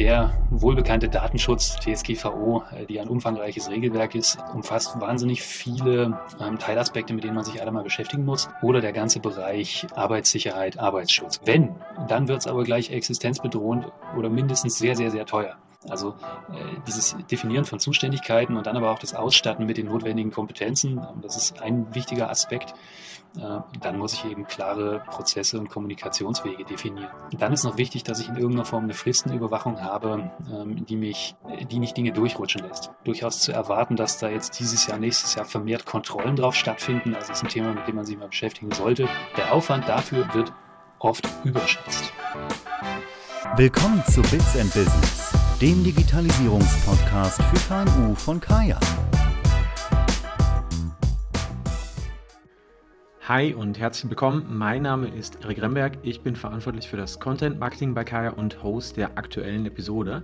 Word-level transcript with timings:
der 0.00 0.32
wohlbekannte 0.48 1.10
Datenschutz 1.10 1.76
DSGVO, 1.76 2.64
äh, 2.74 2.86
die 2.86 2.98
ein 3.00 3.08
umfangreiches 3.08 3.68
Regelwerk 3.68 4.14
ist, 4.14 4.38
umfasst 4.54 4.98
wahnsinnig 4.98 5.42
viele 5.42 6.18
ähm, 6.40 6.58
Teilaspekte, 6.58 7.12
mit 7.12 7.22
denen 7.22 7.34
man 7.34 7.44
sich 7.44 7.60
alle 7.60 7.70
mal 7.70 7.84
beschäftigen 7.84 8.24
muss. 8.24 8.48
Oder 8.62 8.80
der 8.80 8.94
ganze 8.94 9.20
Bereich 9.20 9.86
Arbeitssicherheit, 9.94 10.78
Arbeitsschutz. 10.78 11.42
Wenn, 11.44 11.74
dann 12.08 12.28
wird 12.28 12.38
es 12.38 12.46
aber 12.46 12.64
gleich 12.64 12.90
existenzbedrohend 12.90 13.92
oder 14.16 14.30
mindestens 14.30 14.78
sehr, 14.78 14.96
sehr, 14.96 15.10
sehr 15.10 15.26
teuer. 15.26 15.58
Also 15.88 16.10
äh, 16.52 16.78
dieses 16.86 17.16
Definieren 17.30 17.64
von 17.64 17.80
Zuständigkeiten 17.80 18.56
und 18.56 18.66
dann 18.66 18.76
aber 18.76 18.90
auch 18.90 18.98
das 18.98 19.14
Ausstatten 19.14 19.64
mit 19.64 19.78
den 19.78 19.86
notwendigen 19.86 20.30
Kompetenzen, 20.30 21.00
das 21.22 21.36
ist 21.36 21.62
ein 21.62 21.94
wichtiger 21.94 22.28
Aspekt. 22.28 22.74
Äh, 23.38 23.60
dann 23.80 23.96
muss 23.96 24.12
ich 24.12 24.26
eben 24.26 24.46
klare 24.46 25.02
Prozesse 25.08 25.58
und 25.58 25.70
Kommunikationswege 25.70 26.64
definieren. 26.64 27.08
Dann 27.38 27.52
ist 27.54 27.64
noch 27.64 27.78
wichtig, 27.78 28.02
dass 28.02 28.20
ich 28.20 28.28
in 28.28 28.36
irgendeiner 28.36 28.66
Form 28.66 28.84
eine 28.84 28.92
Fristenüberwachung 28.92 29.80
habe, 29.80 30.30
ähm, 30.52 30.84
die 30.84 30.96
mich, 30.96 31.34
die 31.70 31.78
nicht 31.78 31.96
Dinge 31.96 32.12
durchrutschen 32.12 32.62
lässt. 32.62 32.90
Durchaus 33.04 33.40
zu 33.40 33.52
erwarten, 33.52 33.96
dass 33.96 34.18
da 34.18 34.28
jetzt 34.28 34.58
dieses 34.58 34.86
Jahr, 34.86 34.98
nächstes 34.98 35.34
Jahr 35.34 35.46
vermehrt 35.46 35.86
Kontrollen 35.86 36.36
drauf 36.36 36.56
stattfinden. 36.56 37.14
Also 37.14 37.28
das 37.28 37.38
ist 37.38 37.44
ein 37.44 37.48
Thema, 37.48 37.72
mit 37.72 37.88
dem 37.88 37.96
man 37.96 38.04
sich 38.04 38.18
mal 38.18 38.28
beschäftigen 38.28 38.72
sollte. 38.72 39.08
Der 39.38 39.54
Aufwand 39.54 39.88
dafür 39.88 40.28
wird 40.34 40.52
oft 40.98 41.26
überschätzt. 41.44 42.12
Willkommen 43.56 44.02
zu 44.06 44.20
Bits 44.22 44.56
and 44.58 44.72
Business 44.74 45.39
dem 45.60 45.84
Digitalisierungspodcast 45.84 47.42
für 47.42 47.68
KMU 47.68 48.14
von 48.14 48.40
Kaya. 48.40 48.80
Hi 53.28 53.52
und 53.52 53.78
herzlich 53.78 54.08
willkommen. 54.08 54.46
Mein 54.48 54.80
Name 54.80 55.08
ist 55.08 55.44
Erik 55.44 55.60
Remberg. 55.60 55.98
Ich 56.02 56.22
bin 56.22 56.34
verantwortlich 56.34 56.88
für 56.88 56.96
das 56.96 57.20
Content 57.20 57.60
Marketing 57.60 57.92
bei 57.92 58.04
Kaya 58.04 58.30
und 58.30 58.62
Host 58.62 58.96
der 58.96 59.18
aktuellen 59.18 59.66
Episode. 59.66 60.22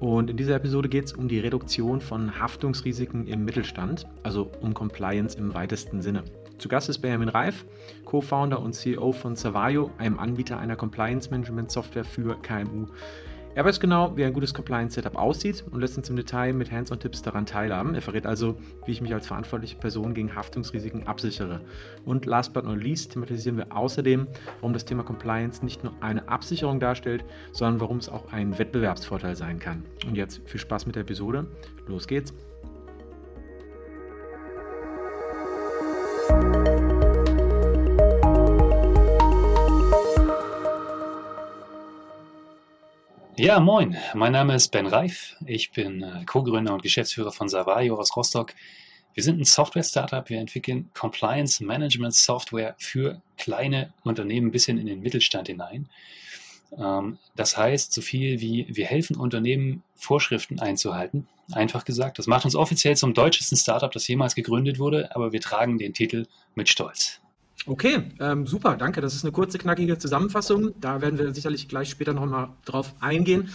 Und 0.00 0.28
in 0.28 0.36
dieser 0.36 0.56
Episode 0.56 0.88
geht 0.88 1.04
es 1.04 1.12
um 1.12 1.28
die 1.28 1.38
Reduktion 1.38 2.00
von 2.00 2.40
Haftungsrisiken 2.40 3.28
im 3.28 3.44
Mittelstand, 3.44 4.08
also 4.24 4.50
um 4.60 4.74
Compliance 4.74 5.38
im 5.38 5.54
weitesten 5.54 6.02
Sinne. 6.02 6.24
Zu 6.58 6.68
Gast 6.68 6.88
ist 6.88 6.98
Benjamin 6.98 7.28
Reif, 7.28 7.64
Co-Founder 8.06 8.58
und 8.58 8.74
CEO 8.74 9.12
von 9.12 9.36
Savayo, 9.36 9.92
einem 9.98 10.18
Anbieter 10.18 10.58
einer 10.58 10.74
Compliance 10.74 11.30
Management 11.30 11.70
Software 11.70 12.04
für 12.04 12.34
KMU. 12.42 12.88
Er 13.56 13.64
weiß 13.64 13.78
genau, 13.78 14.16
wie 14.16 14.24
ein 14.24 14.32
gutes 14.32 14.52
Compliance-Setup 14.52 15.14
aussieht 15.14 15.62
und 15.70 15.80
lässt 15.80 15.96
uns 15.96 16.10
im 16.10 16.16
Detail 16.16 16.52
mit 16.52 16.72
Hands-on-Tipps 16.72 17.22
daran 17.22 17.46
teilhaben. 17.46 17.94
Er 17.94 18.02
verrät 18.02 18.26
also, 18.26 18.56
wie 18.84 18.90
ich 18.90 19.00
mich 19.00 19.14
als 19.14 19.28
verantwortliche 19.28 19.76
Person 19.76 20.12
gegen 20.12 20.34
Haftungsrisiken 20.34 21.06
absichere. 21.06 21.60
Und 22.04 22.26
last 22.26 22.52
but 22.52 22.64
not 22.64 22.82
least 22.82 23.12
thematisieren 23.12 23.56
wir 23.56 23.70
außerdem, 23.70 24.26
warum 24.60 24.72
das 24.72 24.84
Thema 24.84 25.04
Compliance 25.04 25.64
nicht 25.64 25.84
nur 25.84 25.92
eine 26.00 26.28
Absicherung 26.28 26.80
darstellt, 26.80 27.24
sondern 27.52 27.80
warum 27.80 27.98
es 27.98 28.08
auch 28.08 28.32
ein 28.32 28.58
Wettbewerbsvorteil 28.58 29.36
sein 29.36 29.60
kann. 29.60 29.84
Und 30.04 30.16
jetzt 30.16 30.40
viel 30.46 30.58
Spaß 30.58 30.86
mit 30.86 30.96
der 30.96 31.02
Episode. 31.02 31.46
Los 31.86 32.08
geht's! 32.08 32.34
Ja, 43.36 43.58
moin. 43.58 43.96
Mein 44.14 44.30
Name 44.30 44.54
ist 44.54 44.68
Ben 44.68 44.86
Reif. 44.86 45.34
Ich 45.44 45.72
bin 45.72 46.02
äh, 46.04 46.24
Co-Gründer 46.24 46.72
und 46.72 46.84
Geschäftsführer 46.84 47.32
von 47.32 47.48
Savayo 47.48 47.96
aus 47.96 48.14
Rostock. 48.14 48.54
Wir 49.12 49.24
sind 49.24 49.40
ein 49.40 49.44
Software-Startup. 49.44 50.28
Wir 50.28 50.38
entwickeln 50.38 50.88
Compliance 50.94 51.64
Management 51.64 52.14
Software 52.14 52.76
für 52.78 53.20
kleine 53.36 53.92
Unternehmen 54.04 54.52
bis 54.52 54.66
hin 54.66 54.78
in 54.78 54.86
den 54.86 55.00
Mittelstand 55.00 55.48
hinein. 55.48 55.88
Ähm, 56.78 57.18
das 57.34 57.56
heißt 57.56 57.92
so 57.92 58.02
viel 58.02 58.40
wie 58.40 58.68
wir 58.68 58.86
helfen 58.86 59.16
Unternehmen, 59.16 59.82
Vorschriften 59.96 60.60
einzuhalten. 60.60 61.26
Einfach 61.50 61.84
gesagt, 61.84 62.20
das 62.20 62.28
macht 62.28 62.44
uns 62.44 62.54
offiziell 62.54 62.96
zum 62.96 63.14
deutschesten 63.14 63.58
Startup, 63.58 63.90
das 63.90 64.06
jemals 64.06 64.36
gegründet 64.36 64.78
wurde, 64.78 65.14
aber 65.14 65.32
wir 65.32 65.40
tragen 65.40 65.78
den 65.78 65.92
Titel 65.92 66.26
mit 66.54 66.68
Stolz. 66.68 67.20
Okay, 67.66 68.10
ähm, 68.20 68.46
super, 68.46 68.76
danke. 68.76 69.00
Das 69.00 69.14
ist 69.14 69.24
eine 69.24 69.32
kurze, 69.32 69.56
knackige 69.56 69.96
Zusammenfassung. 69.96 70.74
Da 70.80 71.00
werden 71.00 71.18
wir 71.18 71.32
sicherlich 71.32 71.66
gleich 71.66 71.88
später 71.88 72.12
nochmal 72.12 72.48
drauf 72.66 72.94
eingehen. 73.00 73.48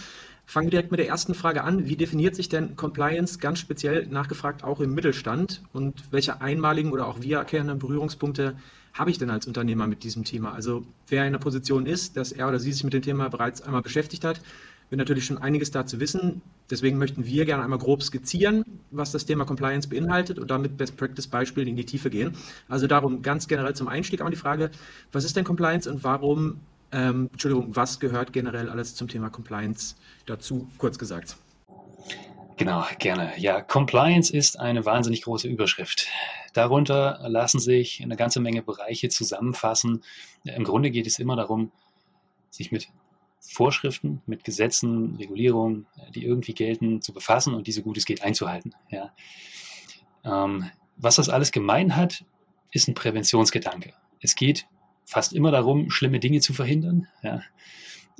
Fangen 0.46 0.66
wir 0.66 0.70
direkt 0.72 0.90
mit 0.90 0.98
der 0.98 1.06
ersten 1.06 1.32
Frage 1.32 1.62
an. 1.62 1.86
Wie 1.86 1.94
definiert 1.94 2.34
sich 2.34 2.48
denn 2.48 2.74
Compliance 2.74 3.38
ganz 3.38 3.60
speziell 3.60 4.08
nachgefragt 4.08 4.64
auch 4.64 4.80
im 4.80 4.94
Mittelstand? 4.94 5.62
Und 5.72 6.02
welche 6.10 6.40
einmaligen 6.40 6.90
oder 6.90 7.06
auch 7.06 7.20
wiederkehrenden 7.20 7.78
Berührungspunkte 7.78 8.56
habe 8.92 9.12
ich 9.12 9.18
denn 9.18 9.30
als 9.30 9.46
Unternehmer 9.46 9.86
mit 9.86 10.02
diesem 10.02 10.24
Thema? 10.24 10.52
Also 10.52 10.84
wer 11.06 11.24
in 11.24 11.32
der 11.32 11.38
Position 11.38 11.86
ist, 11.86 12.16
dass 12.16 12.32
er 12.32 12.48
oder 12.48 12.58
sie 12.58 12.72
sich 12.72 12.82
mit 12.82 12.92
dem 12.92 13.02
Thema 13.02 13.28
bereits 13.28 13.62
einmal 13.62 13.82
beschäftigt 13.82 14.24
hat, 14.24 14.40
wird 14.90 14.98
natürlich 14.98 15.24
schon 15.24 15.38
einiges 15.38 15.70
dazu 15.70 16.00
wissen. 16.00 16.42
Deswegen 16.68 16.98
möchten 16.98 17.24
wir 17.24 17.44
gerne 17.46 17.62
einmal 17.62 17.78
grob 17.78 18.02
skizzieren, 18.02 18.64
was 18.90 19.12
das 19.12 19.24
Thema 19.24 19.44
Compliance 19.44 19.88
beinhaltet 19.88 20.38
und 20.38 20.50
damit 20.50 20.76
Best 20.76 20.96
Practice 20.96 21.28
Beispiele 21.28 21.68
in 21.68 21.76
die 21.76 21.86
Tiefe 21.86 22.10
gehen. 22.10 22.36
Also 22.68 22.86
darum 22.86 23.22
ganz 23.22 23.48
generell 23.48 23.74
zum 23.74 23.88
Einstieg 23.88 24.20
auch 24.20 24.30
die 24.30 24.36
Frage, 24.36 24.70
was 25.12 25.24
ist 25.24 25.36
denn 25.36 25.44
Compliance 25.44 25.90
und 25.90 26.04
warum, 26.04 26.60
ähm, 26.92 27.28
Entschuldigung, 27.32 27.74
was 27.74 28.00
gehört 28.00 28.32
generell 28.32 28.68
alles 28.68 28.94
zum 28.94 29.08
Thema 29.08 29.30
Compliance 29.30 29.94
dazu, 30.26 30.68
kurz 30.76 30.98
gesagt? 30.98 31.36
Genau, 32.56 32.84
gerne. 32.98 33.32
Ja, 33.38 33.62
Compliance 33.62 34.30
ist 34.30 34.60
eine 34.60 34.84
wahnsinnig 34.84 35.22
große 35.22 35.48
Überschrift. 35.48 36.08
Darunter 36.52 37.20
lassen 37.26 37.58
sich 37.58 38.02
eine 38.02 38.16
ganze 38.16 38.40
Menge 38.40 38.60
Bereiche 38.60 39.08
zusammenfassen. 39.08 40.02
Im 40.44 40.64
Grunde 40.64 40.90
geht 40.90 41.06
es 41.06 41.18
immer 41.18 41.36
darum, 41.36 41.70
sich 42.50 42.70
mit 42.72 42.88
Vorschriften, 43.40 44.22
mit 44.26 44.44
Gesetzen, 44.44 45.16
Regulierungen, 45.16 45.86
äh, 45.96 46.10
die 46.12 46.24
irgendwie 46.24 46.54
gelten, 46.54 47.00
zu 47.00 47.12
befassen 47.12 47.54
und 47.54 47.66
diese 47.66 47.82
gut 47.82 47.96
es 47.96 48.04
geht 48.04 48.22
einzuhalten. 48.22 48.74
Ja. 48.90 49.12
Ähm, 50.24 50.70
was 50.96 51.16
das 51.16 51.28
alles 51.28 51.50
gemein 51.50 51.96
hat, 51.96 52.24
ist 52.72 52.88
ein 52.88 52.94
Präventionsgedanke. 52.94 53.94
Es 54.20 54.34
geht 54.34 54.66
fast 55.04 55.32
immer 55.32 55.50
darum, 55.50 55.90
schlimme 55.90 56.20
Dinge 56.20 56.40
zu 56.40 56.52
verhindern, 56.52 57.08
ja. 57.22 57.42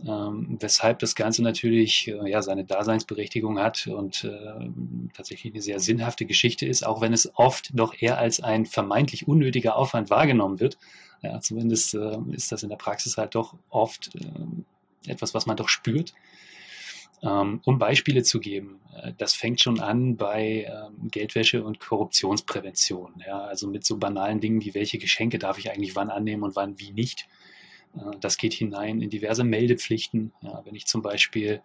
ähm, 0.04 0.56
weshalb 0.60 0.98
das 1.00 1.14
Ganze 1.14 1.42
natürlich 1.42 2.08
äh, 2.08 2.30
ja, 2.30 2.42
seine 2.42 2.64
Daseinsberechtigung 2.64 3.60
hat 3.60 3.86
und 3.86 4.24
äh, 4.24 4.70
tatsächlich 5.14 5.52
eine 5.52 5.62
sehr 5.62 5.78
sinnhafte 5.78 6.24
Geschichte 6.24 6.66
ist, 6.66 6.84
auch 6.84 7.00
wenn 7.00 7.12
es 7.12 7.30
oft 7.34 7.70
doch 7.74 7.94
eher 8.00 8.18
als 8.18 8.40
ein 8.40 8.66
vermeintlich 8.66 9.28
unnötiger 9.28 9.76
Aufwand 9.76 10.10
wahrgenommen 10.10 10.58
wird. 10.58 10.78
Ja, 11.22 11.38
zumindest 11.40 11.94
äh, 11.94 12.16
ist 12.32 12.50
das 12.50 12.62
in 12.62 12.70
der 12.70 12.76
Praxis 12.76 13.18
halt 13.18 13.34
doch 13.34 13.54
oft 13.68 14.10
ähm, 14.14 14.64
etwas, 15.06 15.34
was 15.34 15.46
man 15.46 15.56
doch 15.56 15.68
spürt. 15.68 16.14
Ähm, 17.22 17.60
um 17.64 17.78
Beispiele 17.78 18.22
zu 18.22 18.40
geben, 18.40 18.80
äh, 18.96 19.12
das 19.18 19.34
fängt 19.34 19.60
schon 19.60 19.78
an 19.80 20.16
bei 20.16 20.66
ähm, 20.70 21.10
Geldwäsche 21.10 21.62
und 21.64 21.78
Korruptionsprävention. 21.78 23.22
Ja, 23.26 23.40
also 23.42 23.68
mit 23.68 23.84
so 23.84 23.98
banalen 23.98 24.40
Dingen 24.40 24.64
wie 24.64 24.74
welche 24.74 24.98
Geschenke 24.98 25.38
darf 25.38 25.58
ich 25.58 25.70
eigentlich 25.70 25.94
wann 25.96 26.08
annehmen 26.08 26.44
und 26.44 26.56
wann 26.56 26.78
wie 26.78 26.92
nicht. 26.92 27.28
Äh, 27.94 28.16
das 28.20 28.38
geht 28.38 28.54
hinein 28.54 29.02
in 29.02 29.10
diverse 29.10 29.44
Meldepflichten. 29.44 30.32
Ja, 30.40 30.62
wenn 30.64 30.74
ich 30.74 30.86
zum 30.86 31.02
Beispiel 31.02 31.60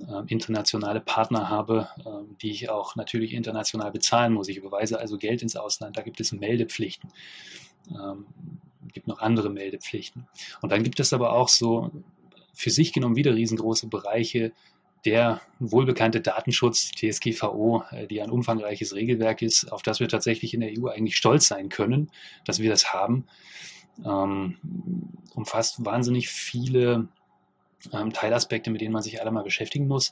äh, 0.00 0.22
internationale 0.26 1.00
Partner 1.00 1.48
habe, 1.48 1.88
die 2.42 2.50
ich 2.50 2.68
auch 2.68 2.94
natürlich 2.94 3.32
international 3.32 3.90
bezahlen 3.90 4.34
muss. 4.34 4.48
Ich 4.48 4.58
überweise 4.58 5.00
also 5.00 5.16
Geld 5.16 5.42
ins 5.42 5.56
Ausland, 5.56 5.96
da 5.96 6.02
gibt 6.02 6.20
es 6.20 6.32
Meldepflichten. 6.32 7.10
Ähm, 7.90 8.26
gibt 8.92 9.06
noch 9.06 9.20
andere 9.20 9.50
Meldepflichten. 9.50 10.26
Und 10.60 10.70
dann 10.70 10.82
gibt 10.82 11.00
es 11.00 11.12
aber 11.12 11.32
auch 11.32 11.48
so 11.48 11.90
für 12.58 12.70
sich 12.70 12.92
genommen 12.92 13.14
wieder 13.14 13.36
riesengroße 13.36 13.86
Bereiche. 13.86 14.50
Der 15.04 15.40
wohlbekannte 15.60 16.20
Datenschutz, 16.20 16.90
TSGVO, 16.90 17.84
äh, 17.92 18.08
die 18.08 18.20
ein 18.20 18.30
umfangreiches 18.30 18.96
Regelwerk 18.96 19.42
ist, 19.42 19.70
auf 19.70 19.82
das 19.82 20.00
wir 20.00 20.08
tatsächlich 20.08 20.54
in 20.54 20.60
der 20.60 20.72
EU 20.76 20.88
eigentlich 20.88 21.16
stolz 21.16 21.46
sein 21.46 21.68
können, 21.68 22.10
dass 22.44 22.58
wir 22.58 22.68
das 22.68 22.92
haben, 22.92 23.26
ähm, 24.04 24.56
umfasst 25.36 25.84
wahnsinnig 25.84 26.28
viele 26.28 27.06
ähm, 27.92 28.12
Teilaspekte, 28.12 28.72
mit 28.72 28.80
denen 28.80 28.92
man 28.92 29.02
sich 29.02 29.20
alle 29.20 29.30
mal 29.30 29.44
beschäftigen 29.44 29.86
muss 29.86 30.10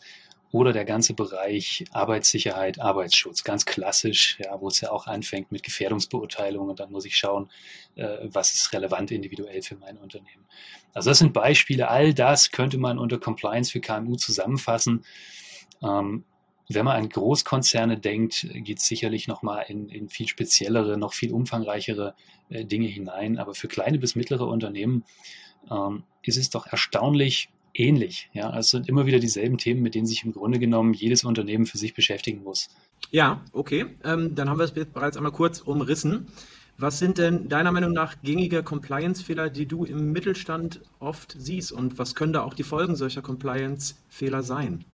oder 0.52 0.72
der 0.72 0.84
ganze 0.84 1.14
Bereich 1.14 1.84
Arbeitssicherheit, 1.92 2.80
Arbeitsschutz, 2.80 3.44
ganz 3.44 3.66
klassisch, 3.66 4.38
ja, 4.42 4.60
wo 4.60 4.68
es 4.68 4.80
ja 4.80 4.90
auch 4.90 5.06
anfängt 5.06 5.52
mit 5.52 5.62
Gefährdungsbeurteilung 5.62 6.68
und 6.68 6.80
dann 6.80 6.92
muss 6.92 7.04
ich 7.04 7.16
schauen, 7.16 7.50
äh, 7.96 8.18
was 8.22 8.54
ist 8.54 8.72
relevant 8.72 9.10
individuell 9.10 9.62
für 9.62 9.76
mein 9.76 9.98
Unternehmen. 9.98 10.46
Also 10.94 11.10
das 11.10 11.18
sind 11.18 11.32
Beispiele, 11.32 11.88
all 11.88 12.14
das 12.14 12.50
könnte 12.50 12.78
man 12.78 12.98
unter 12.98 13.18
Compliance 13.18 13.70
für 13.70 13.80
KMU 13.80 14.16
zusammenfassen. 14.16 15.04
Ähm, 15.82 16.24
wenn 16.68 16.84
man 16.84 16.96
an 16.96 17.08
Großkonzerne 17.08 17.98
denkt, 17.98 18.48
geht 18.52 18.78
es 18.78 18.86
sicherlich 18.86 19.28
nochmal 19.28 19.66
in, 19.68 19.88
in 19.88 20.08
viel 20.08 20.26
speziellere, 20.26 20.96
noch 20.96 21.12
viel 21.12 21.32
umfangreichere 21.32 22.14
äh, 22.48 22.64
Dinge 22.64 22.88
hinein. 22.88 23.38
Aber 23.38 23.54
für 23.54 23.68
kleine 23.68 23.98
bis 23.98 24.16
mittlere 24.16 24.46
Unternehmen 24.46 25.04
ähm, 25.70 26.04
ist 26.22 26.36
es 26.36 26.50
doch 26.50 26.66
erstaunlich, 26.66 27.50
ähnlich. 27.78 28.28
Ja, 28.32 28.50
also 28.50 28.58
es 28.60 28.70
sind 28.70 28.88
immer 28.88 29.06
wieder 29.06 29.18
dieselben 29.18 29.58
Themen, 29.58 29.82
mit 29.82 29.94
denen 29.94 30.06
sich 30.06 30.24
im 30.24 30.32
Grunde 30.32 30.58
genommen 30.58 30.94
jedes 30.94 31.24
Unternehmen 31.24 31.66
für 31.66 31.78
sich 31.78 31.94
beschäftigen 31.94 32.42
muss. 32.42 32.68
Ja, 33.10 33.42
okay. 33.52 33.86
Ähm, 34.04 34.34
dann 34.34 34.48
haben 34.48 34.58
wir 34.58 34.64
es 34.64 34.72
bereits 34.72 35.16
einmal 35.16 35.32
kurz 35.32 35.60
umrissen. 35.60 36.26
Was 36.78 36.98
sind 36.98 37.16
denn 37.16 37.48
deiner 37.48 37.72
Meinung 37.72 37.92
nach 37.92 38.20
gängige 38.22 38.62
Compliance-Fehler, 38.62 39.48
die 39.48 39.66
du 39.66 39.84
im 39.84 40.12
Mittelstand 40.12 40.82
oft 40.98 41.34
siehst? 41.38 41.72
Und 41.72 41.98
was 41.98 42.14
können 42.14 42.34
da 42.34 42.42
auch 42.42 42.52
die 42.52 42.64
Folgen 42.64 42.96
solcher 42.96 43.22
Compliance-Fehler 43.22 44.42
sein? 44.42 44.84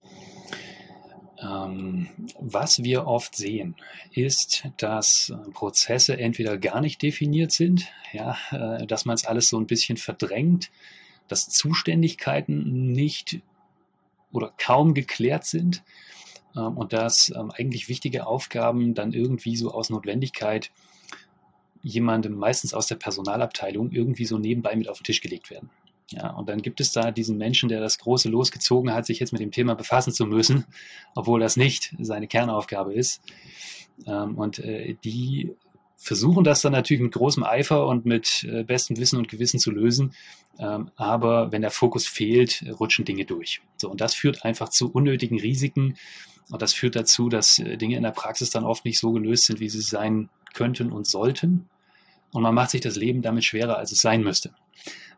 Ähm, 1.42 2.06
was 2.38 2.84
wir 2.84 3.06
oft 3.08 3.34
sehen, 3.34 3.74
ist, 4.12 4.68
dass 4.76 5.32
Prozesse 5.54 6.16
entweder 6.16 6.56
gar 6.56 6.80
nicht 6.80 7.02
definiert 7.02 7.50
sind, 7.50 7.88
ja, 8.12 8.36
äh, 8.52 8.86
dass 8.86 9.04
man 9.04 9.14
es 9.14 9.24
alles 9.24 9.48
so 9.48 9.58
ein 9.58 9.66
bisschen 9.66 9.96
verdrängt, 9.96 10.70
dass 11.32 11.48
Zuständigkeiten 11.48 12.92
nicht 12.92 13.40
oder 14.32 14.52
kaum 14.58 14.92
geklärt 14.92 15.46
sind 15.46 15.82
ähm, 16.54 16.76
und 16.76 16.92
dass 16.92 17.32
ähm, 17.34 17.50
eigentlich 17.50 17.88
wichtige 17.88 18.26
Aufgaben 18.26 18.92
dann 18.92 19.14
irgendwie 19.14 19.56
so 19.56 19.72
aus 19.72 19.88
Notwendigkeit 19.88 20.70
jemandem, 21.82 22.34
meistens 22.34 22.74
aus 22.74 22.86
der 22.86 22.96
Personalabteilung, 22.96 23.90
irgendwie 23.90 24.26
so 24.26 24.38
nebenbei 24.38 24.76
mit 24.76 24.88
auf 24.88 24.98
den 24.98 25.04
Tisch 25.04 25.22
gelegt 25.22 25.50
werden. 25.50 25.70
Ja, 26.10 26.30
und 26.30 26.50
dann 26.50 26.60
gibt 26.60 26.80
es 26.82 26.92
da 26.92 27.10
diesen 27.10 27.38
Menschen, 27.38 27.70
der 27.70 27.80
das 27.80 27.98
große 27.98 28.28
losgezogen 28.28 28.92
hat, 28.92 29.06
sich 29.06 29.18
jetzt 29.18 29.32
mit 29.32 29.40
dem 29.40 29.50
Thema 29.50 29.74
befassen 29.74 30.12
zu 30.12 30.26
müssen, 30.26 30.66
obwohl 31.14 31.40
das 31.40 31.56
nicht 31.56 31.94
seine 31.98 32.28
Kernaufgabe 32.28 32.92
ist. 32.92 33.22
Ähm, 34.06 34.36
und 34.36 34.58
äh, 34.58 34.96
die 35.02 35.56
versuchen 36.02 36.42
das 36.42 36.62
dann 36.62 36.72
natürlich 36.72 37.00
mit 37.00 37.12
großem 37.12 37.44
Eifer 37.44 37.86
und 37.86 38.04
mit 38.04 38.44
äh, 38.44 38.64
bestem 38.64 38.96
Wissen 38.96 39.18
und 39.18 39.28
Gewissen 39.28 39.60
zu 39.60 39.70
lösen. 39.70 40.14
Ähm, 40.58 40.90
aber 40.96 41.52
wenn 41.52 41.62
der 41.62 41.70
Fokus 41.70 42.08
fehlt, 42.08 42.64
rutschen 42.80 43.04
Dinge 43.04 43.24
durch. 43.24 43.62
So, 43.76 43.88
und 43.88 44.00
das 44.00 44.14
führt 44.14 44.44
einfach 44.44 44.68
zu 44.68 44.90
unnötigen 44.90 45.38
Risiken. 45.38 45.96
Und 46.50 46.60
das 46.60 46.72
führt 46.74 46.96
dazu, 46.96 47.28
dass 47.28 47.60
äh, 47.60 47.76
Dinge 47.76 47.96
in 47.96 48.02
der 48.02 48.10
Praxis 48.10 48.50
dann 48.50 48.64
oft 48.64 48.84
nicht 48.84 48.98
so 48.98 49.12
gelöst 49.12 49.46
sind, 49.46 49.60
wie 49.60 49.68
sie 49.68 49.80
sein 49.80 50.28
könnten 50.54 50.90
und 50.90 51.06
sollten. 51.06 51.68
Und 52.32 52.42
man 52.42 52.54
macht 52.54 52.70
sich 52.70 52.80
das 52.80 52.96
Leben 52.96 53.22
damit 53.22 53.44
schwerer, 53.44 53.76
als 53.78 53.92
es 53.92 54.00
sein 54.00 54.24
müsste. 54.24 54.50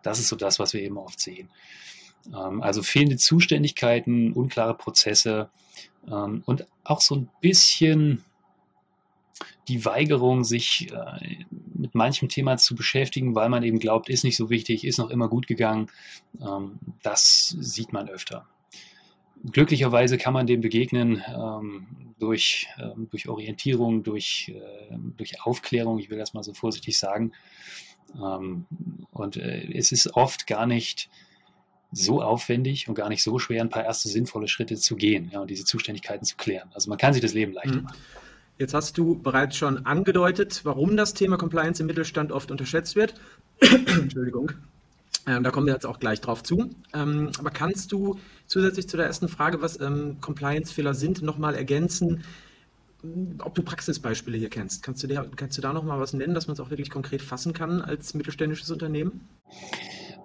Das 0.03 0.19
ist 0.19 0.29
so 0.29 0.37
das, 0.37 0.59
was 0.59 0.75
wir 0.75 0.83
eben 0.83 0.99
oft 0.99 1.19
sehen. 1.19 1.49
Ähm, 2.27 2.61
also 2.61 2.83
fehlende 2.83 3.17
Zuständigkeiten, 3.17 4.35
unklare 4.35 4.75
Prozesse 4.75 5.49
ähm, 6.07 6.43
und 6.45 6.67
auch 6.85 7.01
so 7.01 7.15
ein 7.17 7.31
bisschen 7.41 8.23
die 9.69 9.85
Weigerung, 9.85 10.45
sich 10.45 10.93
äh, 10.93 11.45
mit 11.75 11.95
manchem 11.95 12.29
Thema 12.29 12.57
zu 12.57 12.75
beschäftigen, 12.75 13.35
weil 13.35 13.49
man 13.49 13.63
eben 13.63 13.79
glaubt, 13.79 14.09
ist 14.09 14.25
nicht 14.25 14.37
so 14.37 14.51
wichtig, 14.51 14.85
ist 14.85 14.99
noch 14.99 15.11
immer 15.11 15.29
gut 15.29 15.47
gegangen. 15.47 15.91
Ähm, 16.41 16.79
das 17.03 17.57
sieht 17.59 17.93
man 17.93 18.09
öfter. 18.09 18.47
Glücklicherweise 19.51 20.17
kann 20.17 20.33
man 20.33 20.47
dem 20.47 20.61
begegnen 20.61 21.23
ähm, 21.29 21.87
durch, 22.19 22.67
ähm, 22.79 23.09
durch 23.11 23.29
Orientierung, 23.29 24.03
durch, 24.03 24.53
äh, 24.55 24.97
durch 25.17 25.43
Aufklärung, 25.43 25.99
ich 25.99 26.11
will 26.11 26.19
das 26.19 26.33
mal 26.33 26.43
so 26.43 26.55
vorsichtig 26.55 26.99
sagen. 26.99 27.33
Ähm, 28.15 28.67
und 29.13 29.37
äh, 29.37 29.71
es 29.75 29.93
ist 29.93 30.15
oft 30.15 30.47
gar 30.47 30.67
nicht 30.67 31.11
so 31.93 32.23
aufwendig 32.23 32.89
und 32.89 32.95
gar 32.95 33.09
nicht 33.09 33.23
so 33.23 33.39
schwer, 33.39 33.63
ein 33.63 33.69
paar 33.69 33.85
erste 33.85 34.09
sinnvolle 34.09 34.49
Schritte 34.49 34.77
zu 34.77 34.97
gehen 34.97 35.31
ja, 35.33 35.41
und 35.41 35.51
diese 35.51 35.65
Zuständigkeiten 35.65 36.25
zu 36.25 36.37
klären. 36.37 36.71
Also 36.75 36.89
man 36.89 36.99
kann 36.99 37.13
sich 37.13 37.23
das 37.23 37.35
Leben 37.35 37.53
leichter 37.53 37.83
mhm. 37.83 37.89
Jetzt 38.59 38.75
hast 38.75 38.97
du 38.99 39.21
bereits 39.21 39.57
schon 39.57 39.85
angedeutet, 39.85 40.61
warum 40.65 40.97
das 40.97 41.15
Thema 41.15 41.37
Compliance 41.37 41.83
im 41.83 41.87
Mittelstand 41.87 42.31
oft 42.31 42.51
unterschätzt 42.51 42.95
wird. 42.95 43.15
Entschuldigung. 43.61 44.53
Ähm, 45.27 45.43
da 45.43 45.51
kommen 45.51 45.67
wir 45.67 45.73
jetzt 45.73 45.87
auch 45.87 45.99
gleich 45.99 46.21
drauf 46.21 46.43
zu. 46.43 46.71
Ähm, 46.93 47.31
aber 47.39 47.51
kannst 47.51 47.91
du 47.93 48.19
zusätzlich 48.47 48.89
zu 48.89 48.97
der 48.97 49.07
ersten 49.07 49.29
Frage, 49.29 49.61
was 49.63 49.81
ähm, 49.81 50.21
Compliance-Fehler 50.21 50.95
sind, 50.95 51.23
nochmal 51.23 51.55
ergänzen, 51.55 52.25
ob 53.39 53.55
du 53.55 53.63
Praxisbeispiele 53.63 54.37
hier 54.37 54.51
kennst? 54.51 54.83
Kannst 54.83 55.03
du, 55.03 55.07
dir, 55.07 55.29
kannst 55.35 55.59
du 55.59 55.63
da 55.63 55.73
nochmal 55.73 55.99
was 55.99 56.13
nennen, 56.13 56.35
dass 56.35 56.47
man 56.47 56.55
es 56.55 56.61
auch 56.61 56.71
wirklich 56.71 56.91
konkret 56.91 57.23
fassen 57.23 57.55
kann 57.55 57.81
als 57.81 58.15
mittelständisches 58.15 58.71
Unternehmen? 58.71 59.29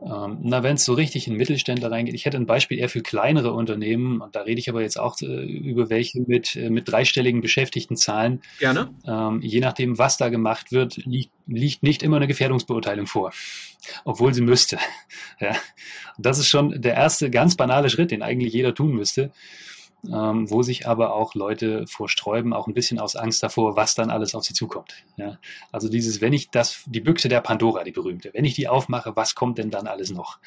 Ähm, 0.02 0.40
na, 0.44 0.64
wenn 0.64 0.76
es 0.76 0.86
so 0.86 0.94
richtig 0.94 1.28
in 1.28 1.36
Mittelständler 1.36 1.92
reingeht, 1.92 2.14
ich 2.16 2.26
hätte 2.26 2.38
ein 2.38 2.46
Beispiel 2.46 2.80
eher 2.80 2.90
für 2.90 3.02
kleinere 3.02 3.52
Unternehmen, 3.52 4.22
und 4.22 4.36
da 4.36 4.42
rede 4.42 4.60
ich 4.60 4.70
aber 4.70 4.82
jetzt 4.82 5.00
auch 5.00 5.20
äh, 5.22 5.26
über 5.26 5.90
welche 5.90 6.22
mit, 6.22 6.56
äh, 6.56 6.70
mit 6.70 6.90
dreistelligen 6.90 7.42
Beschäftigtenzahlen. 7.42 8.42
Gerne. 8.60 8.92
Ähm, 9.06 9.42
je 9.42 9.60
nachdem, 9.60 9.98
was 9.98 10.18
da 10.18 10.30
gemacht 10.30 10.72
wird, 10.72 10.98
liegt, 11.06 11.34
liegt 11.48 11.84
nicht 11.84 12.04
immer 12.04 12.18
eine 12.18 12.28
Gefährdungsbeurteilung 12.28 13.08
vor, 13.08 13.32
obwohl 14.06 14.34
sie 14.34 14.42
müsste. 14.42 14.78
Ja. 15.40 15.56
Das 16.18 16.38
ist 16.38 16.50
schon 16.50 16.82
der 16.82 16.96
erste 16.96 17.30
ganz 17.30 17.56
banale 17.56 17.90
Schritt, 17.90 18.12
den 18.12 18.22
eigentlich 18.22 18.52
jeder 18.52 18.76
tun 18.76 18.92
müsste 18.92 19.32
ähm, 20.08 20.50
wo 20.50 20.62
sich 20.62 20.88
aber 20.88 21.14
auch 21.14 21.36
Leute 21.36 21.86
vorsträuben, 21.88 22.54
auch 22.54 22.68
ein 22.68 22.74
bisschen 22.74 23.00
aus 23.00 23.16
Angst 23.16 23.44
davor, 23.44 23.76
was 23.76 23.96
dann 23.96 24.10
alles 24.10 24.34
auf 24.36 24.44
sie 24.44 24.54
zukommt. 24.54 24.94
Ja? 25.18 25.40
Also 25.72 25.90
dieses, 25.90 26.22
wenn 26.22 26.34
ich 26.34 26.50
das, 26.50 26.84
die 26.88 27.02
Büchse 27.02 27.28
der 27.28 27.42
Pandora, 27.42 27.84
die 27.84 27.92
berühmte, 27.92 28.32
wenn 28.34 28.46
ich 28.46 28.54
die 28.54 28.68
aufmache, 28.68 29.16
was 29.16 29.36
kommt 29.36 29.58
denn 29.58 29.72
dann 29.72 29.88
alles 29.88 30.12
noch? 30.12 30.40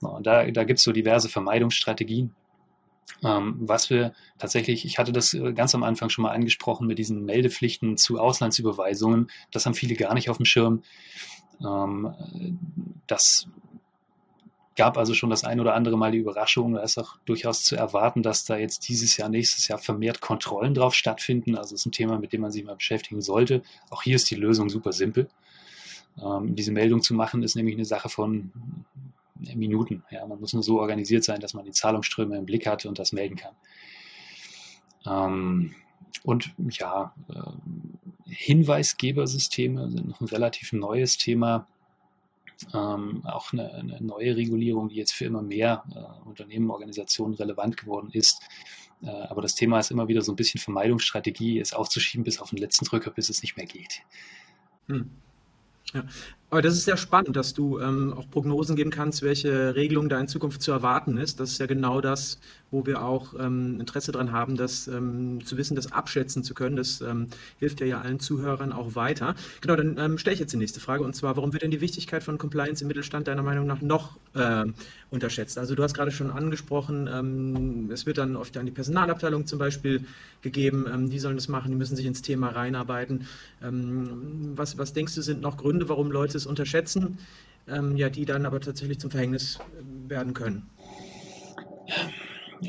Und 0.00 0.26
da, 0.26 0.44
da 0.50 0.64
gibt 0.64 0.78
es 0.78 0.84
so 0.84 0.92
diverse 0.92 1.28
Vermeidungsstrategien. 1.28 2.34
Ähm, 3.22 3.56
was 3.58 3.90
wir 3.90 4.12
tatsächlich, 4.38 4.84
ich 4.84 4.98
hatte 4.98 5.12
das 5.12 5.34
äh, 5.34 5.52
ganz 5.52 5.74
am 5.74 5.82
Anfang 5.82 6.08
schon 6.08 6.22
mal 6.22 6.32
angesprochen 6.32 6.86
mit 6.86 6.98
diesen 6.98 7.24
Meldepflichten 7.24 7.96
zu 7.96 8.18
Auslandsüberweisungen, 8.18 9.30
das 9.50 9.66
haben 9.66 9.74
viele 9.74 9.94
gar 9.94 10.14
nicht 10.14 10.30
auf 10.30 10.36
dem 10.36 10.46
Schirm. 10.46 10.82
Ähm, 11.60 12.58
das 13.06 13.48
gab 14.76 14.98
also 14.98 15.14
schon 15.14 15.30
das 15.30 15.44
ein 15.44 15.60
oder 15.60 15.74
andere 15.74 15.96
Mal 15.96 16.12
die 16.12 16.18
Überraschung. 16.18 16.74
Da 16.74 16.82
ist 16.82 16.98
auch 16.98 17.16
durchaus 17.24 17.62
zu 17.62 17.76
erwarten, 17.76 18.22
dass 18.22 18.44
da 18.44 18.56
jetzt 18.56 18.88
dieses 18.88 19.16
Jahr, 19.16 19.28
nächstes 19.28 19.68
Jahr 19.68 19.78
vermehrt 19.78 20.20
Kontrollen 20.20 20.74
drauf 20.74 20.94
stattfinden. 20.94 21.56
Also 21.56 21.74
ist 21.74 21.86
ein 21.86 21.92
Thema, 21.92 22.18
mit 22.18 22.32
dem 22.32 22.40
man 22.40 22.50
sich 22.50 22.64
mal 22.64 22.76
beschäftigen 22.76 23.20
sollte. 23.20 23.62
Auch 23.90 24.02
hier 24.02 24.16
ist 24.16 24.30
die 24.30 24.36
Lösung 24.36 24.68
super 24.68 24.92
simpel. 24.92 25.28
Ähm, 26.22 26.54
diese 26.54 26.72
Meldung 26.72 27.02
zu 27.02 27.14
machen, 27.14 27.42
ist 27.42 27.54
nämlich 27.54 27.76
eine 27.76 27.84
Sache 27.84 28.08
von 28.08 28.52
Minuten. 29.54 30.02
Ja, 30.10 30.26
man 30.26 30.40
muss 30.40 30.52
nur 30.52 30.62
so 30.62 30.80
organisiert 30.80 31.24
sein, 31.24 31.40
dass 31.40 31.54
man 31.54 31.64
die 31.64 31.72
Zahlungsströme 31.72 32.36
im 32.36 32.46
Blick 32.46 32.66
hat 32.66 32.86
und 32.86 32.98
das 32.98 33.12
melden 33.12 33.36
kann. 33.36 33.54
Ähm, 35.06 35.74
und 36.22 36.54
ja, 36.70 37.14
äh, 37.28 37.42
Hinweisgebersysteme 38.26 39.90
sind 39.90 40.08
noch 40.08 40.20
ein 40.20 40.28
relativ 40.28 40.72
neues 40.72 41.18
Thema 41.18 41.66
ähm, 42.72 43.24
auch 43.24 43.52
eine, 43.52 43.72
eine, 43.74 44.00
neue 44.00 44.36
Regulierung, 44.36 44.88
die 44.88 44.96
jetzt 44.96 45.12
für 45.12 45.24
immer 45.24 45.42
mehr 45.42 45.84
äh, 45.94 46.28
Unternehmen, 46.28 46.70
Organisationen 46.70 47.34
relevant 47.34 47.76
geworden 47.76 48.10
ist. 48.12 48.42
Äh, 49.02 49.08
aber 49.08 49.42
das 49.42 49.54
Thema 49.54 49.78
ist 49.78 49.90
immer 49.90 50.08
wieder 50.08 50.22
so 50.22 50.32
ein 50.32 50.36
bisschen 50.36 50.60
Vermeidungsstrategie, 50.60 51.58
es 51.58 51.72
aufzuschieben 51.72 52.24
bis 52.24 52.40
auf 52.40 52.50
den 52.50 52.58
letzten 52.58 52.84
Drücker, 52.84 53.10
bis 53.10 53.28
es 53.28 53.42
nicht 53.42 53.56
mehr 53.56 53.66
geht. 53.66 54.02
Hm. 54.86 55.10
Ja. 55.92 56.04
Aber 56.54 56.62
das 56.62 56.74
ist 56.74 56.84
sehr 56.84 56.96
spannend, 56.96 57.34
dass 57.34 57.52
du 57.52 57.80
ähm, 57.80 58.14
auch 58.16 58.30
Prognosen 58.30 58.76
geben 58.76 58.90
kannst, 58.90 59.22
welche 59.22 59.74
Regelung 59.74 60.08
da 60.08 60.20
in 60.20 60.28
Zukunft 60.28 60.62
zu 60.62 60.70
erwarten 60.70 61.16
ist. 61.16 61.40
Das 61.40 61.50
ist 61.50 61.58
ja 61.58 61.66
genau 61.66 62.00
das, 62.00 62.38
wo 62.70 62.86
wir 62.86 63.02
auch 63.02 63.34
ähm, 63.40 63.80
Interesse 63.80 64.12
daran 64.12 64.30
haben, 64.30 64.56
das 64.56 64.86
ähm, 64.86 65.44
zu 65.44 65.56
wissen, 65.56 65.74
das 65.74 65.90
abschätzen 65.90 66.44
zu 66.44 66.54
können. 66.54 66.76
Das 66.76 67.00
ähm, 67.00 67.26
hilft 67.58 67.80
ja, 67.80 67.86
ja 67.88 68.00
allen 68.02 68.20
Zuhörern 68.20 68.72
auch 68.72 68.94
weiter. 68.94 69.34
Genau, 69.62 69.74
dann 69.74 69.98
ähm, 69.98 70.16
stelle 70.16 70.34
ich 70.34 70.40
jetzt 70.40 70.52
die 70.52 70.56
nächste 70.56 70.78
Frage 70.78 71.02
und 71.02 71.16
zwar, 71.16 71.36
warum 71.36 71.52
wird 71.52 71.64
denn 71.64 71.72
die 71.72 71.80
Wichtigkeit 71.80 72.22
von 72.22 72.38
Compliance 72.38 72.84
im 72.84 72.88
Mittelstand 72.88 73.26
deiner 73.26 73.42
Meinung 73.42 73.66
nach 73.66 73.80
noch 73.80 74.16
äh, 74.34 74.64
unterschätzt? 75.10 75.58
Also 75.58 75.74
du 75.74 75.82
hast 75.82 75.94
gerade 75.94 76.12
schon 76.12 76.30
angesprochen, 76.30 77.08
ähm, 77.12 77.90
es 77.92 78.06
wird 78.06 78.18
dann 78.18 78.36
oft 78.36 78.56
an 78.56 78.66
die 78.66 78.72
Personalabteilung 78.72 79.46
zum 79.46 79.58
Beispiel 79.58 80.04
gegeben, 80.42 81.08
die 81.10 81.18
sollen 81.18 81.36
das 81.36 81.48
machen, 81.48 81.70
die 81.70 81.76
müssen 81.78 81.96
sich 81.96 82.04
ins 82.04 82.20
Thema 82.20 82.48
reinarbeiten. 82.50 83.26
was, 83.60 84.76
was 84.76 84.92
denkst 84.92 85.14
du, 85.14 85.22
sind 85.22 85.40
noch 85.40 85.56
Gründe, 85.56 85.88
warum 85.88 86.10
Leute 86.10 86.36
es 86.44 86.46
unterschätzen, 86.46 87.18
ähm, 87.68 87.96
ja, 87.96 88.10
die 88.10 88.24
dann 88.24 88.46
aber 88.46 88.60
tatsächlich 88.60 89.00
zum 89.00 89.10
Verhängnis 89.10 89.58
äh, 89.58 90.10
werden 90.10 90.34
können. 90.34 90.70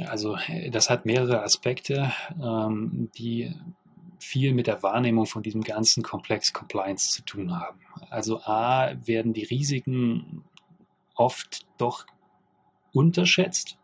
Also 0.08 0.38
das 0.72 0.90
hat 0.90 1.06
mehrere 1.06 1.42
Aspekte, 1.44 2.12
ähm, 2.42 3.10
die 3.18 3.56
viel 4.20 4.54
mit 4.54 4.68
der 4.68 4.82
Wahrnehmung 4.84 5.26
von 5.26 5.44
diesem 5.44 5.62
ganzen 5.62 6.04
Komplex 6.04 6.52
Compliance 6.52 7.12
zu 7.12 7.22
tun 7.24 7.58
haben. 7.58 7.80
Also 8.10 8.42
a, 8.42 8.94
werden 9.06 9.34
die 9.34 9.44
Risiken 9.44 10.44
oft 11.16 11.66
doch 11.78 12.06
unterschätzt. 12.92 13.78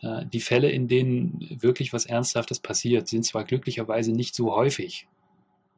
Äh, 0.00 0.26
die 0.26 0.40
Fälle, 0.40 0.70
in 0.70 0.88
denen 0.88 1.56
wirklich 1.62 1.92
was 1.92 2.06
Ernsthaftes 2.06 2.60
passiert, 2.60 3.08
sind 3.08 3.24
zwar 3.24 3.44
glücklicherweise 3.44 4.12
nicht 4.12 4.34
so 4.34 4.54
häufig. 4.54 5.06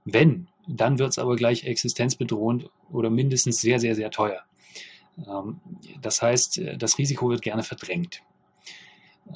Wenn 0.04 0.48
dann 0.66 0.98
wird 0.98 1.10
es 1.10 1.18
aber 1.18 1.36
gleich 1.36 1.64
existenzbedrohend 1.64 2.70
oder 2.90 3.10
mindestens 3.10 3.60
sehr, 3.60 3.80
sehr, 3.80 3.94
sehr 3.94 4.10
teuer. 4.10 4.42
Ähm, 5.18 5.60
das 6.00 6.22
heißt, 6.22 6.58
äh, 6.58 6.78
das 6.78 6.98
Risiko 6.98 7.28
wird 7.28 7.42
gerne 7.42 7.62
verdrängt. 7.62 8.22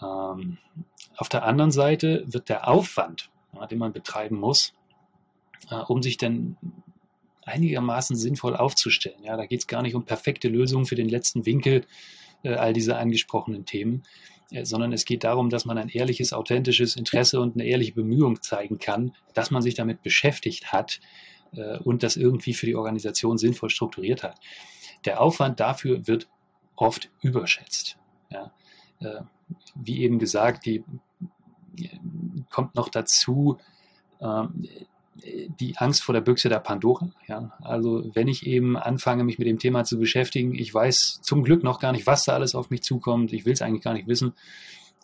Ähm, 0.02 0.58
auf 1.16 1.28
der 1.28 1.44
anderen 1.44 1.70
Seite 1.70 2.24
wird 2.26 2.48
der 2.48 2.68
Aufwand, 2.68 3.30
den 3.70 3.78
man 3.78 3.92
betreiben 3.92 4.36
muss, 4.36 4.74
äh, 5.70 5.76
um 5.76 6.02
sich 6.02 6.16
dann 6.16 6.56
einigermaßen 7.44 8.14
sinnvoll 8.14 8.56
aufzustellen. 8.56 9.22
Ja, 9.24 9.36
da 9.36 9.46
geht 9.46 9.60
es 9.60 9.66
gar 9.66 9.82
nicht 9.82 9.94
um 9.94 10.04
perfekte 10.04 10.48
Lösungen 10.48 10.86
für 10.86 10.96
den 10.96 11.08
letzten 11.08 11.46
Winkel 11.46 11.86
all 12.44 12.72
dieser 12.72 12.98
angesprochenen 12.98 13.64
Themen, 13.64 14.02
äh, 14.50 14.64
sondern 14.64 14.92
es 14.92 15.04
geht 15.04 15.24
darum, 15.24 15.50
dass 15.50 15.64
man 15.64 15.78
ein 15.78 15.88
ehrliches, 15.88 16.32
authentisches 16.32 16.96
Interesse 16.96 17.40
und 17.40 17.54
eine 17.54 17.64
ehrliche 17.64 17.92
Bemühung 17.92 18.42
zeigen 18.42 18.78
kann, 18.78 19.14
dass 19.34 19.50
man 19.50 19.62
sich 19.62 19.74
damit 19.74 20.02
beschäftigt 20.02 20.72
hat 20.72 21.00
äh, 21.52 21.78
und 21.78 22.02
das 22.02 22.16
irgendwie 22.16 22.54
für 22.54 22.66
die 22.66 22.76
Organisation 22.76 23.38
sinnvoll 23.38 23.70
strukturiert 23.70 24.22
hat. 24.22 24.40
Der 25.04 25.20
Aufwand 25.20 25.60
dafür 25.60 26.06
wird 26.06 26.28
oft 26.76 27.10
überschätzt. 27.22 27.98
Ja. 28.30 28.52
Äh, 29.00 29.22
wie 29.74 30.02
eben 30.02 30.18
gesagt, 30.18 30.66
die 30.66 30.84
kommt 32.50 32.74
noch 32.74 32.88
dazu, 32.88 33.58
ähm, 34.20 34.68
die 35.24 35.76
Angst 35.78 36.02
vor 36.02 36.12
der 36.12 36.20
Büchse 36.20 36.48
der 36.48 36.60
Pandora. 36.60 37.10
Ja? 37.26 37.52
Also 37.60 38.04
wenn 38.14 38.28
ich 38.28 38.46
eben 38.46 38.76
anfange, 38.76 39.24
mich 39.24 39.38
mit 39.38 39.48
dem 39.48 39.58
Thema 39.58 39.84
zu 39.84 39.98
beschäftigen, 39.98 40.54
ich 40.54 40.72
weiß 40.72 41.20
zum 41.22 41.42
Glück 41.42 41.62
noch 41.62 41.80
gar 41.80 41.92
nicht, 41.92 42.06
was 42.06 42.24
da 42.24 42.34
alles 42.34 42.54
auf 42.54 42.70
mich 42.70 42.82
zukommt. 42.82 43.32
Ich 43.32 43.44
will 43.44 43.52
es 43.52 43.62
eigentlich 43.62 43.82
gar 43.82 43.94
nicht 43.94 44.06
wissen. 44.06 44.34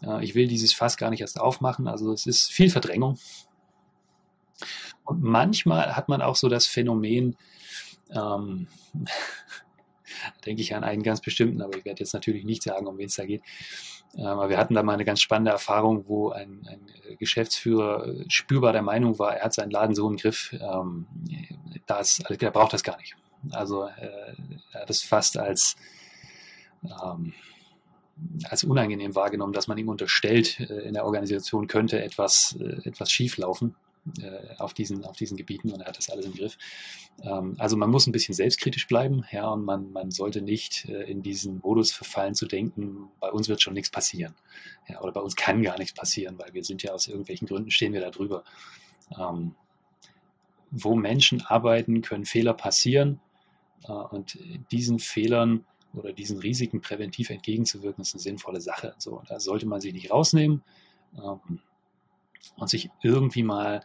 Äh, 0.02 0.24
ich 0.24 0.34
will 0.34 0.46
dieses 0.46 0.72
Fass 0.72 0.96
gar 0.96 1.10
nicht 1.10 1.20
erst 1.20 1.40
aufmachen. 1.40 1.88
Also 1.88 2.12
es 2.12 2.26
ist 2.26 2.52
viel 2.52 2.70
Verdrängung. 2.70 3.18
Und 5.04 5.22
manchmal 5.22 5.96
hat 5.96 6.08
man 6.08 6.22
auch 6.22 6.36
so 6.36 6.48
das 6.48 6.66
Phänomen, 6.66 7.36
ähm, 8.10 8.66
denke 10.44 10.62
ich 10.62 10.74
an 10.74 10.84
einen 10.84 11.02
ganz 11.02 11.20
bestimmten, 11.20 11.62
aber 11.62 11.76
ich 11.76 11.84
werde 11.84 12.00
jetzt 12.00 12.14
natürlich 12.14 12.44
nicht 12.44 12.62
sagen, 12.62 12.86
um 12.86 12.98
wen 12.98 13.06
es 13.06 13.16
da 13.16 13.24
geht. 13.24 13.42
Ähm, 14.16 14.24
aber 14.24 14.48
wir 14.48 14.58
hatten 14.58 14.74
da 14.74 14.82
mal 14.82 14.94
eine 14.94 15.04
ganz 15.04 15.20
spannende 15.20 15.50
Erfahrung, 15.50 16.04
wo 16.08 16.30
ein, 16.30 16.66
ein, 16.68 17.16
Geschäftsführer 17.18 18.06
äh, 18.06 18.24
spürbar 18.28 18.72
der 18.72 18.82
Meinung 18.82 19.18
war, 19.18 19.36
er 19.36 19.44
hat 19.44 19.54
seinen 19.54 19.70
Laden 19.70 19.94
so 19.94 20.08
im 20.08 20.16
Griff, 20.16 20.54
ähm, 20.60 21.06
das, 21.86 22.20
also 22.24 22.44
er 22.44 22.50
braucht 22.50 22.72
das 22.72 22.82
gar 22.82 22.96
nicht. 22.98 23.16
Also 23.50 23.84
äh, 23.84 24.34
er 24.72 24.80
hat 24.82 24.90
es 24.90 25.02
fast 25.02 25.36
als, 25.36 25.76
ähm, 26.82 27.34
als 28.48 28.64
unangenehm 28.64 29.14
wahrgenommen, 29.14 29.52
dass 29.52 29.68
man 29.68 29.78
ihm 29.78 29.88
unterstellt, 29.88 30.60
äh, 30.60 30.86
in 30.86 30.94
der 30.94 31.04
Organisation 31.04 31.66
könnte 31.66 32.02
etwas, 32.02 32.56
äh, 32.60 32.88
etwas 32.88 33.10
schief 33.10 33.36
laufen 33.36 33.74
äh, 34.20 34.54
auf, 34.58 34.74
diesen, 34.74 35.04
auf 35.04 35.16
diesen 35.16 35.36
Gebieten 35.36 35.70
und 35.70 35.80
er 35.80 35.86
hat 35.86 35.98
das 35.98 36.10
alles 36.10 36.26
im 36.26 36.34
Griff. 36.34 36.58
Ähm, 37.22 37.54
also 37.58 37.76
man 37.76 37.90
muss 37.90 38.06
ein 38.06 38.12
bisschen 38.12 38.34
selbstkritisch 38.34 38.86
bleiben, 38.86 39.24
ja, 39.30 39.48
und 39.48 39.64
man, 39.64 39.92
man 39.92 40.10
sollte 40.10 40.42
nicht 40.42 40.86
äh, 40.88 41.10
in 41.10 41.22
diesen 41.22 41.60
Modus 41.60 41.92
verfallen 41.92 42.34
zu 42.34 42.46
denken, 42.46 43.08
bei 43.20 43.30
uns 43.30 43.48
wird 43.48 43.62
schon 43.62 43.74
nichts 43.74 43.90
passieren. 43.90 44.34
Ja, 44.88 45.00
oder 45.00 45.12
bei 45.12 45.20
uns 45.20 45.36
kann 45.36 45.62
gar 45.62 45.78
nichts 45.78 45.94
passieren, 45.94 46.38
weil 46.38 46.52
wir 46.52 46.64
sind 46.64 46.82
ja 46.82 46.92
aus 46.92 47.08
irgendwelchen 47.08 47.48
Gründen 47.48 47.70
stehen 47.70 47.92
wir 47.92 48.00
da 48.00 48.10
drüber. 48.10 48.44
Ähm, 49.18 49.54
wo 50.70 50.94
Menschen 50.96 51.42
arbeiten, 51.42 52.02
können 52.02 52.24
Fehler 52.24 52.52
passieren 52.52 53.20
äh, 53.84 53.92
und 53.92 54.38
diesen 54.70 54.98
Fehlern 54.98 55.64
oder 55.94 56.12
diesen 56.12 56.38
Risiken 56.38 56.80
präventiv 56.80 57.30
entgegenzuwirken, 57.30 58.02
ist 58.02 58.14
eine 58.14 58.20
sinnvolle 58.20 58.60
Sache. 58.60 58.94
So, 58.98 59.22
da 59.28 59.40
sollte 59.40 59.66
man 59.66 59.80
sich 59.80 59.92
nicht 59.92 60.10
rausnehmen. 60.10 60.62
Ähm, 61.16 61.60
und 62.56 62.68
sich 62.68 62.90
irgendwie 63.02 63.42
mal 63.42 63.84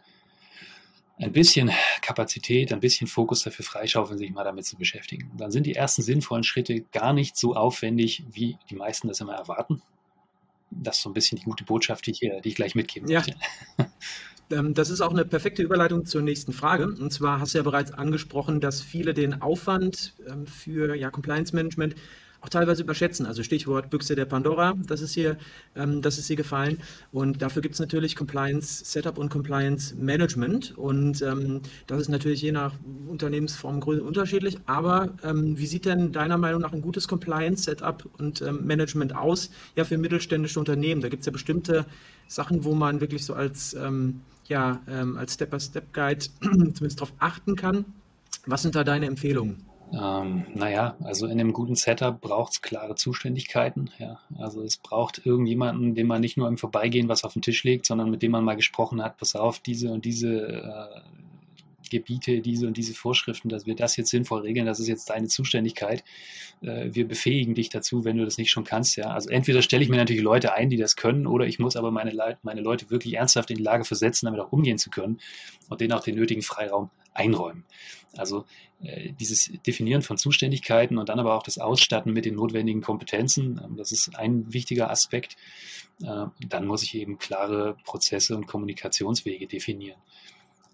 ein 1.18 1.32
bisschen 1.32 1.70
Kapazität, 2.00 2.72
ein 2.72 2.80
bisschen 2.80 3.06
Fokus 3.06 3.42
dafür 3.42 3.64
freischaufeln, 3.64 4.18
sich 4.18 4.30
mal 4.30 4.44
damit 4.44 4.64
zu 4.64 4.76
beschäftigen. 4.76 5.30
Dann 5.36 5.50
sind 5.50 5.66
die 5.66 5.74
ersten 5.74 6.02
sinnvollen 6.02 6.44
Schritte 6.44 6.80
gar 6.92 7.12
nicht 7.12 7.36
so 7.36 7.54
aufwendig, 7.54 8.24
wie 8.30 8.56
die 8.70 8.76
meisten 8.76 9.08
das 9.08 9.20
immer 9.20 9.34
erwarten. 9.34 9.82
Das 10.70 10.96
ist 10.96 11.02
so 11.02 11.10
ein 11.10 11.14
bisschen 11.14 11.36
die 11.36 11.44
gute 11.44 11.64
Botschaft, 11.64 12.06
die 12.06 12.12
ich, 12.12 12.20
die 12.20 12.48
ich 12.48 12.54
gleich 12.54 12.74
mitgeben 12.74 13.10
ja. 13.10 13.20
möchte. 13.20 13.36
Ähm, 14.52 14.74
das 14.74 14.90
ist 14.90 15.00
auch 15.00 15.12
eine 15.12 15.24
perfekte 15.24 15.62
Überleitung 15.62 16.04
zur 16.04 16.22
nächsten 16.22 16.52
Frage. 16.52 16.86
Und 16.88 17.12
zwar 17.12 17.40
hast 17.40 17.54
du 17.54 17.58
ja 17.58 17.62
bereits 17.62 17.92
angesprochen, 17.92 18.60
dass 18.60 18.80
viele 18.80 19.14
den 19.14 19.42
Aufwand 19.42 20.14
ähm, 20.28 20.46
für 20.46 20.96
ja, 20.96 21.10
Compliance 21.10 21.54
Management 21.54 21.94
auch 22.40 22.48
teilweise 22.48 22.82
überschätzen. 22.82 23.26
Also 23.26 23.42
Stichwort 23.42 23.90
Büchse 23.90 24.14
der 24.14 24.24
Pandora, 24.24 24.74
das 24.86 25.00
ist 25.00 25.12
hier, 25.12 25.36
ähm, 25.76 26.02
das 26.02 26.18
ist 26.18 26.26
hier 26.26 26.36
gefallen. 26.36 26.78
Und 27.12 27.42
dafür 27.42 27.62
gibt 27.62 27.74
es 27.74 27.80
natürlich 27.80 28.16
Compliance 28.16 28.84
Setup 28.84 29.18
und 29.18 29.28
Compliance 29.28 29.94
Management. 29.96 30.76
Und 30.76 31.22
ähm, 31.22 31.60
das 31.86 32.00
ist 32.00 32.08
natürlich 32.08 32.42
je 32.42 32.52
nach 32.52 32.74
Unternehmensform 33.08 33.80
unterschiedlich. 33.80 34.58
Aber 34.66 35.10
ähm, 35.22 35.58
wie 35.58 35.66
sieht 35.66 35.84
denn 35.84 36.12
deiner 36.12 36.38
Meinung 36.38 36.60
nach 36.62 36.72
ein 36.72 36.82
gutes 36.82 37.08
Compliance 37.08 37.64
Setup 37.64 38.08
und 38.18 38.40
ähm, 38.42 38.64
Management 38.64 39.14
aus? 39.14 39.50
Ja, 39.76 39.84
für 39.84 39.98
mittelständische 39.98 40.58
Unternehmen. 40.58 41.00
Da 41.00 41.08
gibt 41.08 41.20
es 41.20 41.26
ja 41.26 41.32
bestimmte 41.32 41.86
Sachen, 42.26 42.64
wo 42.64 42.74
man 42.74 43.00
wirklich 43.00 43.24
so 43.24 43.34
als, 43.34 43.74
ähm, 43.74 44.20
ja, 44.46 44.80
ähm, 44.88 45.16
als 45.16 45.34
Step-by-Step-Guide 45.34 46.26
zumindest 46.40 47.00
darauf 47.00 47.12
achten 47.18 47.56
kann. 47.56 47.84
Was 48.46 48.62
sind 48.62 48.74
da 48.74 48.84
deine 48.84 49.06
Empfehlungen? 49.06 49.69
Ähm, 49.92 50.46
naja, 50.54 50.96
also 51.02 51.26
in 51.26 51.40
einem 51.40 51.52
guten 51.52 51.74
Setup 51.74 52.20
braucht 52.20 52.52
es 52.52 52.62
klare 52.62 52.94
Zuständigkeiten. 52.94 53.90
Ja. 53.98 54.20
Also 54.38 54.62
es 54.62 54.76
braucht 54.76 55.24
irgendjemanden, 55.24 55.94
dem 55.94 56.06
man 56.06 56.20
nicht 56.20 56.36
nur 56.36 56.48
im 56.48 56.58
Vorbeigehen 56.58 57.08
was 57.08 57.24
auf 57.24 57.32
den 57.32 57.42
Tisch 57.42 57.64
legt, 57.64 57.86
sondern 57.86 58.10
mit 58.10 58.22
dem 58.22 58.30
man 58.32 58.44
mal 58.44 58.56
gesprochen 58.56 59.02
hat, 59.02 59.18
pass 59.18 59.34
auf, 59.34 59.58
diese 59.58 59.90
und 59.90 60.04
diese 60.04 60.46
äh, 60.46 61.00
Gebiete, 61.90 62.40
diese 62.40 62.66
und 62.66 62.76
diese 62.76 62.94
Vorschriften, 62.94 63.48
dass 63.48 63.66
wir 63.66 63.74
das 63.74 63.96
jetzt 63.96 64.10
sinnvoll 64.10 64.42
regeln, 64.42 64.64
das 64.64 64.78
ist 64.78 64.86
jetzt 64.86 65.10
deine 65.10 65.26
Zuständigkeit. 65.26 66.04
Äh, 66.62 66.90
wir 66.92 67.06
befähigen 67.06 67.54
dich 67.54 67.68
dazu, 67.68 68.04
wenn 68.04 68.16
du 68.16 68.24
das 68.24 68.38
nicht 68.38 68.50
schon 68.50 68.64
kannst. 68.64 68.96
Ja. 68.96 69.08
Also 69.08 69.28
entweder 69.28 69.60
stelle 69.60 69.82
ich 69.82 69.90
mir 69.90 69.96
natürlich 69.96 70.22
Leute 70.22 70.54
ein, 70.54 70.70
die 70.70 70.76
das 70.76 70.96
können, 70.96 71.26
oder 71.26 71.46
ich 71.46 71.58
muss 71.58 71.76
aber 71.76 71.90
meine, 71.90 72.12
Le 72.12 72.38
meine 72.42 72.60
Leute 72.60 72.90
wirklich 72.90 73.14
ernsthaft 73.14 73.50
in 73.50 73.56
die 73.56 73.62
Lage 73.62 73.84
versetzen, 73.84 74.26
damit 74.26 74.40
auch 74.40 74.52
umgehen 74.52 74.78
zu 74.78 74.88
können 74.88 75.18
und 75.68 75.80
denen 75.80 75.92
auch 75.92 76.04
den 76.04 76.14
nötigen 76.14 76.42
Freiraum 76.42 76.90
einräumen. 77.20 77.64
Also 78.16 78.44
äh, 78.82 79.12
dieses 79.12 79.52
Definieren 79.66 80.02
von 80.02 80.16
Zuständigkeiten 80.16 80.98
und 80.98 81.08
dann 81.08 81.20
aber 81.20 81.34
auch 81.34 81.42
das 81.42 81.58
Ausstatten 81.58 82.12
mit 82.12 82.24
den 82.24 82.34
notwendigen 82.34 82.80
Kompetenzen, 82.80 83.60
ähm, 83.62 83.76
das 83.76 83.92
ist 83.92 84.16
ein 84.16 84.52
wichtiger 84.52 84.90
Aspekt. 84.90 85.36
Äh, 86.02 86.26
dann 86.40 86.66
muss 86.66 86.82
ich 86.82 86.94
eben 86.94 87.18
klare 87.18 87.76
Prozesse 87.84 88.36
und 88.36 88.46
Kommunikationswege 88.46 89.46
definieren. 89.46 90.00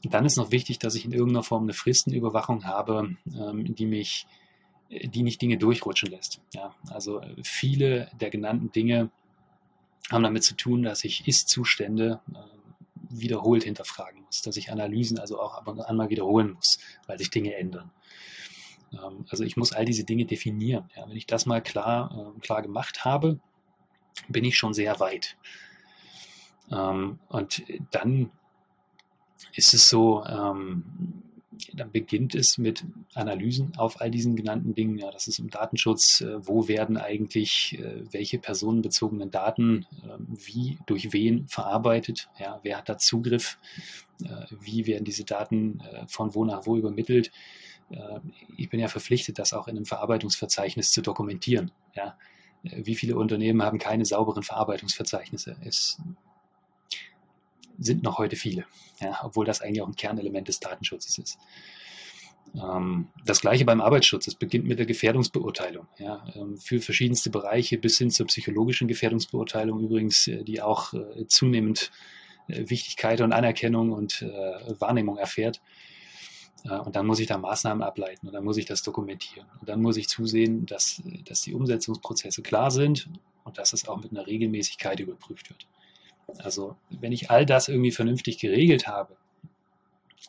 dann 0.05 0.25
ist 0.25 0.37
noch 0.37 0.53
wichtig, 0.53 0.79
dass 0.79 0.95
ich 0.95 1.05
in 1.05 1.13
irgendeiner 1.13 1.43
Form 1.43 1.65
eine 1.65 1.73
Fristenüberwachung 1.73 2.65
habe, 2.65 3.17
ähm, 3.27 3.75
die 3.75 3.87
mich, 3.87 4.27
die 4.89 5.23
nicht 5.25 5.43
Dinge 5.43 5.59
durchrutschen 5.59 6.11
lässt. 6.11 6.41
Ja, 6.55 6.75
also 6.91 7.21
viele 7.43 8.09
der 8.21 8.31
genannten 8.31 8.71
Dinge 8.71 9.11
haben 10.11 10.23
damit 10.23 10.45
zu 10.45 10.55
tun, 10.55 10.85
dass 10.85 11.03
ich 11.03 11.27
Ist-Zustände 11.27 12.21
äh, 12.33 12.56
wiederholt 13.11 13.65
hinterfragen 13.65 14.23
muss, 14.23 14.43
dass 14.43 14.57
ich 14.57 14.71
Analysen 14.71 15.19
also 15.19 15.41
auch 15.41 15.55
ab 15.55 15.69
und 15.69 15.81
an 15.81 15.97
mal 15.97 16.11
wiederholen 16.11 16.53
muss, 16.53 16.79
weil 17.07 17.19
sich 17.19 17.31
Dinge 17.31 17.55
ändern. 17.55 17.91
Ähm, 18.93 19.27
also 19.29 19.45
ich 19.45 19.57
muss 19.57 19.73
all 19.73 19.85
diese 19.85 20.05
Dinge 20.05 20.25
definieren. 20.25 20.89
Ja, 20.97 21.09
wenn 21.09 21.17
ich 21.17 21.27
das 21.27 21.47
mal 21.47 21.63
klar, 21.63 22.35
äh, 22.37 22.41
klar 22.41 22.63
gemacht 22.63 23.05
habe, 23.05 23.39
bin 24.29 24.45
ich 24.45 24.57
schon 24.57 24.75
sehr 24.75 24.99
weit. 25.01 25.37
Ähm, 26.71 27.19
und 27.29 27.63
dann 27.91 28.31
ist 29.55 29.75
es 29.75 29.89
so, 29.89 30.25
ähm, 30.25 31.23
dann 31.73 31.91
beginnt 31.91 32.35
es 32.35 32.59
mit 32.59 32.85
Analysen 33.15 33.77
auf 33.77 34.01
all 34.01 34.11
diesen 34.11 34.37
genannten 34.37 34.75
Dingen. 34.75 34.99
Ja, 34.99 35.11
das 35.11 35.27
ist 35.27 35.39
im 35.39 35.51
Datenschutz, 35.51 36.21
äh, 36.21 36.47
wo 36.47 36.69
werden 36.69 36.97
eigentlich 36.97 37.79
äh, 37.79 38.03
welche 38.13 38.39
personenbezogenen 38.39 39.31
Daten 39.31 39.87
äh, 40.05 40.19
wie, 40.29 40.79
durch 40.87 41.13
wen 41.13 41.47
verarbeitet, 41.49 42.29
ja, 42.39 42.61
wer 42.63 42.79
hat 42.79 42.89
da 42.89 42.99
Zugriff, 42.99 43.59
äh, 44.23 44.47
wie 44.61 44.87
werden 44.87 45.05
diese 45.05 45.25
Daten 45.25 45.81
von 46.09 46.35
wo 46.35 46.45
nach 46.45 46.67
wo 46.67 46.77
übermittelt. 46.77 47.31
Ich 48.57 48.69
bin 48.69 48.81
ja 48.81 48.89
verpflichtet, 48.89 49.39
das 49.39 49.53
auch 49.53 49.69
in 49.69 49.77
einem 49.77 49.87
Verarbeitungsverzeichnis 49.87 50.91
zu 50.91 51.03
dokumentieren. 51.03 51.71
Ja. 51.95 52.17
Wie 52.63 52.97
viele 52.97 53.17
Unternehmen 53.17 53.63
haben 53.63 53.79
keine 53.79 54.05
sauberen 54.05 54.43
Verarbeitungsverzeichnisse? 54.43 55.57
Es 55.65 55.99
sind 57.79 58.03
noch 58.03 58.19
heute 58.19 58.37
viele, 58.37 58.65
ja, 59.01 59.21
obwohl 59.23 59.45
das 59.45 59.61
eigentlich 59.61 59.83
auch 59.83 59.89
ein 59.89 59.97
Kernelement 59.97 60.49
des 60.49 60.61
Datenschutzes 60.61 61.19
ist. 61.19 61.39
Ähm, 62.55 63.09
das 63.25 63.41
gleiche 63.41 63.65
beim 63.65 63.81
Arbeitsschutz. 63.81 64.27
Es 64.27 64.35
beginnt 64.35 64.67
mit 64.67 64.79
der 64.79 64.87
Gefährdungsbeurteilung. 64.87 65.87
Ja, 65.99 66.25
ähm, 66.35 66.57
für 66.57 66.81
verschiedenste 66.81 67.31
Bereiche 67.31 67.79
bis 67.79 67.99
hin 67.99 68.11
zur 68.11 68.27
psychologischen 68.27 68.89
Gefährdungsbeurteilung 68.89 69.81
übrigens, 69.81 70.27
äh, 70.29 70.45
die 70.45 70.63
auch 70.63 70.95
äh, 70.95 71.27
zunehmend 71.27 71.91
äh, 72.49 72.69
Wichtigkeit 72.69 73.21
und 73.21 73.33
Anerkennung 73.33 73.93
und 73.93 74.23
Wahrnehmung 74.79 75.17
erfährt. 75.17 75.61
Und 76.65 76.97
dann 76.97 77.07
muss 77.07 77.21
ich 77.21 77.29
da 77.29 77.39
Maßnahmen 77.39 77.83
ableiten 77.83 78.27
und 78.27 78.33
dann 78.33 78.43
muss 78.43 78.57
ich 78.57 78.65
das 78.65 78.83
dokumentieren. 78.83 79.47
Und 79.61 79.69
dann 79.69 79.81
muss 79.81 79.97
ich 79.97 80.09
zusehen, 80.09 80.67
dass, 80.67 81.01
dass 81.25 81.43
die 81.43 81.55
Umsetzungsprozesse 81.55 82.43
klar 82.43 82.73
sind 82.73 83.09
und 83.45 83.59
dass 83.59 83.73
es 83.73 83.87
auch 83.87 84.03
mit 84.03 84.11
einer 84.11 84.27
Regelmäßigkeit 84.27 84.99
überprüft 84.99 85.51
wird. 85.51 85.69
Also 86.39 86.77
wenn 86.91 87.13
ich 87.13 87.31
all 87.31 87.47
das 87.47 87.69
irgendwie 87.69 87.93
vernünftig 87.93 88.39
geregelt 88.39 88.87
habe, 88.87 89.17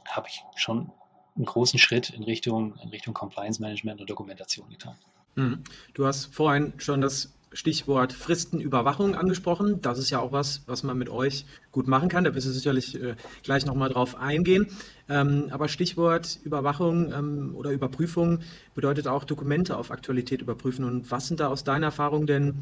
habe 0.06 0.28
ich 0.28 0.44
schon 0.56 0.92
einen 1.36 1.46
großen 1.46 1.80
Schritt 1.80 2.10
in 2.10 2.24
Richtung, 2.24 2.76
in 2.82 2.90
Richtung 2.90 3.14
Compliance 3.14 3.62
Management 3.62 4.02
und 4.02 4.10
Dokumentation 4.10 4.70
getan. 4.70 4.96
Mhm. 5.36 5.64
Du 5.94 6.06
hast 6.06 6.34
vorhin 6.34 6.74
schon 6.78 7.02
das 7.02 7.34
Stichwort 7.54 8.12
Fristenüberwachung 8.12 9.16
angesprochen. 9.16 9.82
Das 9.82 10.00
ist 10.00 10.10
ja 10.10 10.20
auch 10.20 10.32
was, 10.32 10.64
was 10.68 10.84
man 10.84 10.98
mit 10.98 11.10
euch 11.10 11.46
gut 11.72 11.88
machen 11.88 12.10
kann. 12.10 12.24
Da 12.24 12.36
wirst 12.36 12.48
du 12.48 12.52
sicherlich 12.52 13.02
äh, 13.02 13.16
gleich 13.44 13.66
nochmal 13.66 13.90
drauf 13.90 14.16
eingehen. 14.16 14.68
Ähm, 15.08 15.48
aber 15.52 15.70
Stichwort 15.70 16.40
Überwachung 16.44 17.14
ähm, 17.14 17.56
oder 17.56 17.72
Überprüfung 17.72 18.40
bedeutet 18.76 19.08
auch 19.08 19.24
Dokumente 19.24 19.78
auf 19.78 19.92
Aktualität 19.92 20.42
überprüfen. 20.42 20.84
Und 20.84 21.10
was 21.10 21.28
sind 21.28 21.40
da 21.40 21.48
aus 21.48 21.64
deiner 21.64 21.88
Erfahrung 21.88 22.28
denn 22.28 22.56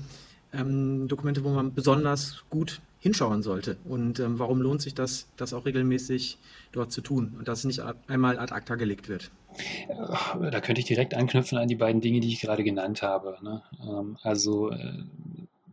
ähm, 0.57 1.07
Dokumente, 1.07 1.43
wo 1.43 1.49
man 1.49 1.73
besonders 1.73 2.43
gut 2.49 2.81
hinschauen 2.99 3.43
sollte? 3.43 3.77
Und 3.85 4.19
ähm, 4.19 4.39
warum 4.39 4.61
lohnt 4.61 4.81
sich 4.81 4.93
das, 4.93 5.27
das 5.37 5.53
auch 5.53 5.65
regelmäßig 5.65 6.37
dort 6.71 6.91
zu 6.91 7.01
tun 7.01 7.35
und 7.37 7.47
dass 7.47 7.59
es 7.59 7.65
nicht 7.65 7.81
einmal 8.07 8.39
ad 8.39 8.53
acta 8.53 8.75
gelegt 8.75 9.09
wird? 9.09 9.31
Da 9.87 10.59
könnte 10.59 10.81
ich 10.81 10.87
direkt 10.87 11.13
anknüpfen 11.13 11.57
an 11.57 11.67
die 11.67 11.75
beiden 11.75 12.01
Dinge, 12.01 12.19
die 12.19 12.27
ich 12.27 12.41
gerade 12.41 12.63
genannt 12.63 13.01
habe. 13.01 13.37
Ne? 13.41 13.61
Ähm, 13.81 14.17
also 14.21 14.71
äh, 14.71 15.03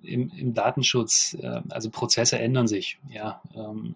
im, 0.03 0.31
im, 0.37 0.55
Datenschutz, 0.55 1.37
äh, 1.41 1.63
also 1.69 1.91
Prozesse 1.91 2.39
ändern 2.39 2.69
sich. 2.69 2.99
Ja, 3.11 3.43
ähm, 3.55 3.95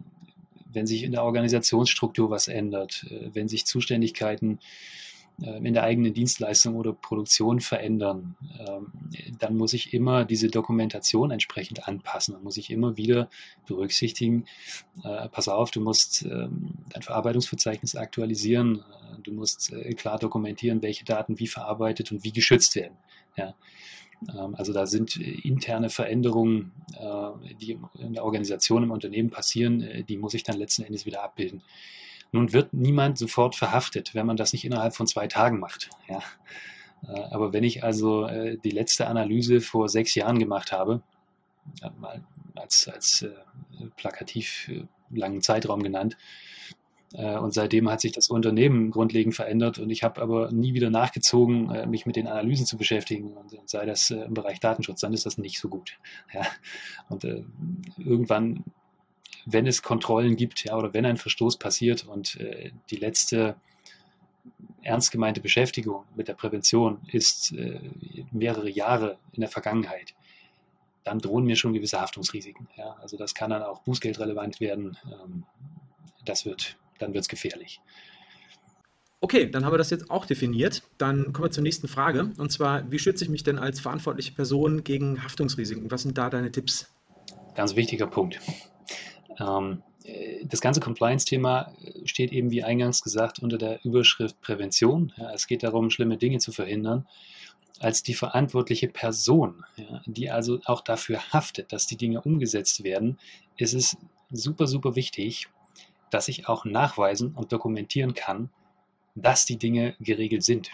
wenn 0.72 0.86
sich 0.86 1.04
in 1.04 1.12
der 1.12 1.22
Organisationsstruktur 1.22 2.30
was 2.30 2.48
ändert, 2.48 3.06
äh, 3.10 3.30
wenn 3.32 3.48
sich 3.48 3.64
Zuständigkeiten 3.64 4.58
äh, 4.58 5.05
in 5.38 5.74
der 5.74 5.82
eigenen 5.82 6.14
Dienstleistung 6.14 6.76
oder 6.76 6.94
Produktion 6.94 7.60
verändern, 7.60 8.36
ähm, 8.58 8.92
dann 9.38 9.56
muss 9.56 9.74
ich 9.74 9.92
immer 9.92 10.24
diese 10.24 10.48
Dokumentation 10.48 11.30
entsprechend 11.30 11.86
anpassen. 11.86 12.32
Dann 12.34 12.42
muss 12.42 12.56
ich 12.56 12.70
immer 12.70 12.96
wieder 12.96 13.28
berücksichtigen, 13.66 14.46
äh, 15.04 15.28
pass 15.28 15.48
auf, 15.48 15.70
du 15.70 15.82
musst 15.82 16.22
ähm, 16.22 16.70
dein 16.88 17.02
Verarbeitungsverzeichnis 17.02 17.96
aktualisieren, 17.96 18.82
du 19.22 19.32
musst 19.32 19.74
klar 19.96 20.18
dokumentieren, 20.18 20.82
welche 20.82 21.04
Daten 21.04 21.38
wie 21.38 21.48
verarbeitet 21.48 22.12
und 22.12 22.24
wie 22.24 22.32
geschützt 22.32 22.74
werden. 22.74 22.96
Ja. 23.36 23.54
Ähm, 24.34 24.54
also 24.54 24.72
da 24.72 24.86
sind 24.86 25.16
interne 25.16 25.90
Veränderungen, 25.90 26.72
die 27.60 27.78
in 27.98 28.14
der 28.14 28.24
Organisation, 28.24 28.84
im 28.84 28.90
Unternehmen 28.90 29.28
passieren, 29.28 30.04
die 30.08 30.16
muss 30.16 30.32
ich 30.32 30.44
dann 30.44 30.56
letzten 30.56 30.82
Endes 30.82 31.04
wieder 31.04 31.22
abbilden. 31.22 31.62
Nun 32.32 32.52
wird 32.52 32.72
niemand 32.74 33.18
sofort 33.18 33.54
verhaftet, 33.54 34.14
wenn 34.14 34.26
man 34.26 34.36
das 34.36 34.52
nicht 34.52 34.64
innerhalb 34.64 34.94
von 34.94 35.06
zwei 35.06 35.26
Tagen 35.26 35.58
macht. 35.58 35.90
Ja. 36.08 36.22
Äh, 37.08 37.20
aber 37.30 37.52
wenn 37.52 37.64
ich 37.64 37.84
also 37.84 38.26
äh, 38.26 38.58
die 38.58 38.70
letzte 38.70 39.06
Analyse 39.06 39.60
vor 39.60 39.88
sechs 39.88 40.14
Jahren 40.14 40.38
gemacht 40.38 40.72
habe, 40.72 41.02
als, 42.54 42.88
als 42.88 43.22
äh, 43.22 43.30
plakativ 43.96 44.70
langen 45.10 45.42
Zeitraum 45.42 45.82
genannt, 45.82 46.16
und 47.12 47.54
seitdem 47.54 47.88
hat 47.88 48.00
sich 48.00 48.12
das 48.12 48.28
Unternehmen 48.28 48.90
grundlegend 48.90 49.34
verändert 49.34 49.78
und 49.78 49.90
ich 49.90 50.02
habe 50.02 50.20
aber 50.20 50.50
nie 50.50 50.74
wieder 50.74 50.90
nachgezogen, 50.90 51.88
mich 51.88 52.04
mit 52.04 52.16
den 52.16 52.26
Analysen 52.26 52.66
zu 52.66 52.76
beschäftigen 52.76 53.32
und 53.32 53.56
sei 53.70 53.86
das 53.86 54.10
im 54.10 54.34
Bereich 54.34 54.58
Datenschutz, 54.58 55.00
dann 55.00 55.14
ist 55.14 55.24
das 55.24 55.38
nicht 55.38 55.58
so 55.58 55.68
gut. 55.68 55.98
Ja. 56.34 56.42
Und 57.08 57.24
irgendwann 57.96 58.64
wenn 59.46 59.66
es 59.66 59.82
Kontrollen 59.82 60.36
gibt, 60.36 60.64
ja, 60.64 60.76
oder 60.76 60.92
wenn 60.92 61.06
ein 61.06 61.16
Verstoß 61.16 61.56
passiert 61.56 62.04
und 62.04 62.38
äh, 62.40 62.72
die 62.90 62.96
letzte 62.96 63.56
ernst 64.82 65.10
gemeinte 65.10 65.40
Beschäftigung 65.40 66.04
mit 66.14 66.28
der 66.28 66.34
Prävention 66.34 67.00
ist 67.10 67.52
äh, 67.52 67.80
mehrere 68.30 68.70
Jahre 68.70 69.18
in 69.32 69.40
der 69.40 69.50
Vergangenheit, 69.50 70.14
dann 71.04 71.20
drohen 71.20 71.44
mir 71.44 71.56
schon 71.56 71.72
gewisse 71.72 72.00
Haftungsrisiken. 72.00 72.68
Ja. 72.76 72.96
Also 73.00 73.16
das 73.16 73.34
kann 73.34 73.50
dann 73.50 73.62
auch 73.62 73.80
bußgeldrelevant 73.82 74.60
werden. 74.60 74.96
Ähm, 75.04 75.44
das 76.24 76.44
wird, 76.44 76.76
dann 76.98 77.14
wird 77.14 77.22
es 77.22 77.28
gefährlich. 77.28 77.80
Okay, 79.20 79.50
dann 79.50 79.64
haben 79.64 79.72
wir 79.72 79.78
das 79.78 79.90
jetzt 79.90 80.10
auch 80.10 80.26
definiert. 80.26 80.82
Dann 80.98 81.32
kommen 81.32 81.46
wir 81.46 81.50
zur 81.50 81.62
nächsten 81.62 81.88
Frage. 81.88 82.32
Und 82.38 82.52
zwar, 82.52 82.90
wie 82.90 82.98
schütze 82.98 83.24
ich 83.24 83.30
mich 83.30 83.44
denn 83.44 83.58
als 83.58 83.80
verantwortliche 83.80 84.32
Person 84.32 84.84
gegen 84.84 85.22
Haftungsrisiken? 85.22 85.90
Was 85.90 86.02
sind 86.02 86.18
da 86.18 86.28
deine 86.28 86.50
Tipps? 86.50 86.92
Ganz 87.54 87.76
wichtiger 87.76 88.06
Punkt. 88.06 88.40
Ähm, 89.38 89.82
äh, 90.04 90.44
das 90.44 90.60
ganze 90.60 90.80
Compliance-Thema 90.80 91.72
äh, 91.84 92.06
steht 92.06 92.32
eben, 92.32 92.50
wie 92.50 92.64
eingangs 92.64 93.02
gesagt, 93.02 93.38
unter 93.40 93.58
der 93.58 93.84
Überschrift 93.84 94.40
Prävention. 94.40 95.12
Ja, 95.16 95.32
es 95.32 95.46
geht 95.46 95.62
darum, 95.62 95.90
schlimme 95.90 96.16
Dinge 96.16 96.38
zu 96.38 96.52
verhindern. 96.52 97.06
Als 97.78 98.02
die 98.02 98.14
verantwortliche 98.14 98.88
Person, 98.88 99.64
ja, 99.76 100.02
die 100.06 100.30
also 100.30 100.60
auch 100.64 100.80
dafür 100.80 101.20
haftet, 101.32 101.72
dass 101.72 101.86
die 101.86 101.96
Dinge 101.96 102.22
umgesetzt 102.22 102.84
werden, 102.84 103.18
ist 103.58 103.74
es 103.74 103.96
super, 104.30 104.66
super 104.66 104.96
wichtig, 104.96 105.48
dass 106.10 106.28
ich 106.28 106.48
auch 106.48 106.64
nachweisen 106.64 107.32
und 107.34 107.52
dokumentieren 107.52 108.14
kann, 108.14 108.50
dass 109.14 109.44
die 109.44 109.58
Dinge 109.58 109.94
geregelt 110.00 110.42
sind. 110.42 110.70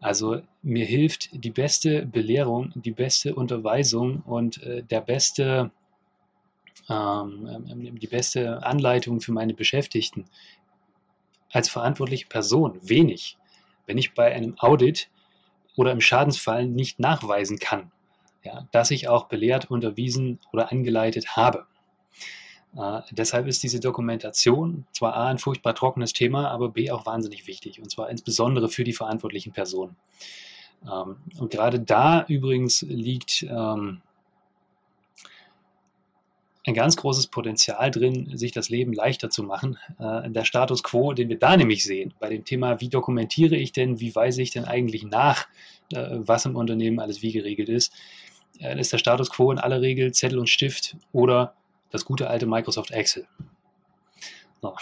Also 0.00 0.40
mir 0.62 0.86
hilft 0.86 1.28
die 1.32 1.50
beste 1.50 2.06
Belehrung, 2.06 2.72
die 2.74 2.90
beste 2.90 3.34
Unterweisung 3.34 4.22
und 4.22 4.62
äh, 4.62 4.82
der 4.82 5.02
beste 5.02 5.70
ähm, 6.88 7.98
die 7.98 8.06
beste 8.06 8.64
Anleitung 8.64 9.20
für 9.20 9.32
meine 9.32 9.54
Beschäftigten 9.54 10.26
als 11.50 11.68
verantwortliche 11.68 12.26
Person 12.26 12.78
wenig, 12.82 13.36
wenn 13.86 13.98
ich 13.98 14.14
bei 14.14 14.32
einem 14.32 14.56
Audit 14.58 15.08
oder 15.76 15.92
im 15.92 16.00
Schadensfall 16.00 16.66
nicht 16.66 16.98
nachweisen 16.98 17.58
kann, 17.58 17.90
ja, 18.44 18.68
dass 18.72 18.90
ich 18.90 19.08
auch 19.08 19.26
belehrt, 19.26 19.70
unterwiesen 19.70 20.38
oder 20.52 20.70
angeleitet 20.70 21.36
habe. 21.36 21.66
Äh, 22.76 23.00
deshalb 23.10 23.46
ist 23.46 23.62
diese 23.62 23.80
Dokumentation 23.80 24.86
zwar 24.92 25.14
A 25.14 25.28
ein 25.28 25.38
furchtbar 25.38 25.74
trockenes 25.74 26.12
Thema, 26.12 26.50
aber 26.50 26.70
B 26.70 26.90
auch 26.90 27.06
wahnsinnig 27.06 27.46
wichtig 27.46 27.80
und 27.80 27.90
zwar 27.90 28.10
insbesondere 28.10 28.68
für 28.68 28.84
die 28.84 28.92
verantwortlichen 28.92 29.52
Personen. 29.52 29.96
Ähm, 30.84 31.16
und 31.38 31.50
gerade 31.50 31.80
da 31.80 32.24
übrigens 32.28 32.82
liegt 32.82 33.42
ähm, 33.42 34.02
ein 36.66 36.74
ganz 36.74 36.96
großes 36.96 37.28
Potenzial 37.28 37.90
drin, 37.90 38.36
sich 38.36 38.52
das 38.52 38.68
Leben 38.68 38.92
leichter 38.92 39.30
zu 39.30 39.42
machen. 39.42 39.78
Äh, 39.98 40.30
der 40.30 40.44
Status 40.44 40.82
quo, 40.82 41.12
den 41.12 41.28
wir 41.28 41.38
da 41.38 41.56
nämlich 41.56 41.84
sehen, 41.84 42.12
bei 42.20 42.28
dem 42.28 42.44
Thema, 42.44 42.80
wie 42.80 42.88
dokumentiere 42.88 43.56
ich 43.56 43.72
denn, 43.72 44.00
wie 44.00 44.14
weise 44.14 44.42
ich 44.42 44.50
denn 44.50 44.64
eigentlich 44.64 45.04
nach, 45.04 45.46
äh, 45.92 46.06
was 46.12 46.44
im 46.44 46.56
Unternehmen 46.56 47.00
alles 47.00 47.22
wie 47.22 47.32
geregelt 47.32 47.68
ist, 47.68 47.92
äh, 48.58 48.78
ist 48.78 48.92
der 48.92 48.98
Status 48.98 49.30
quo 49.30 49.50
in 49.52 49.58
aller 49.58 49.80
Regel 49.80 50.12
Zettel 50.12 50.38
und 50.38 50.50
Stift 50.50 50.96
oder 51.12 51.54
das 51.90 52.04
gute 52.04 52.28
alte 52.28 52.46
Microsoft 52.46 52.90
Excel. 52.90 53.26
So. 54.60 54.76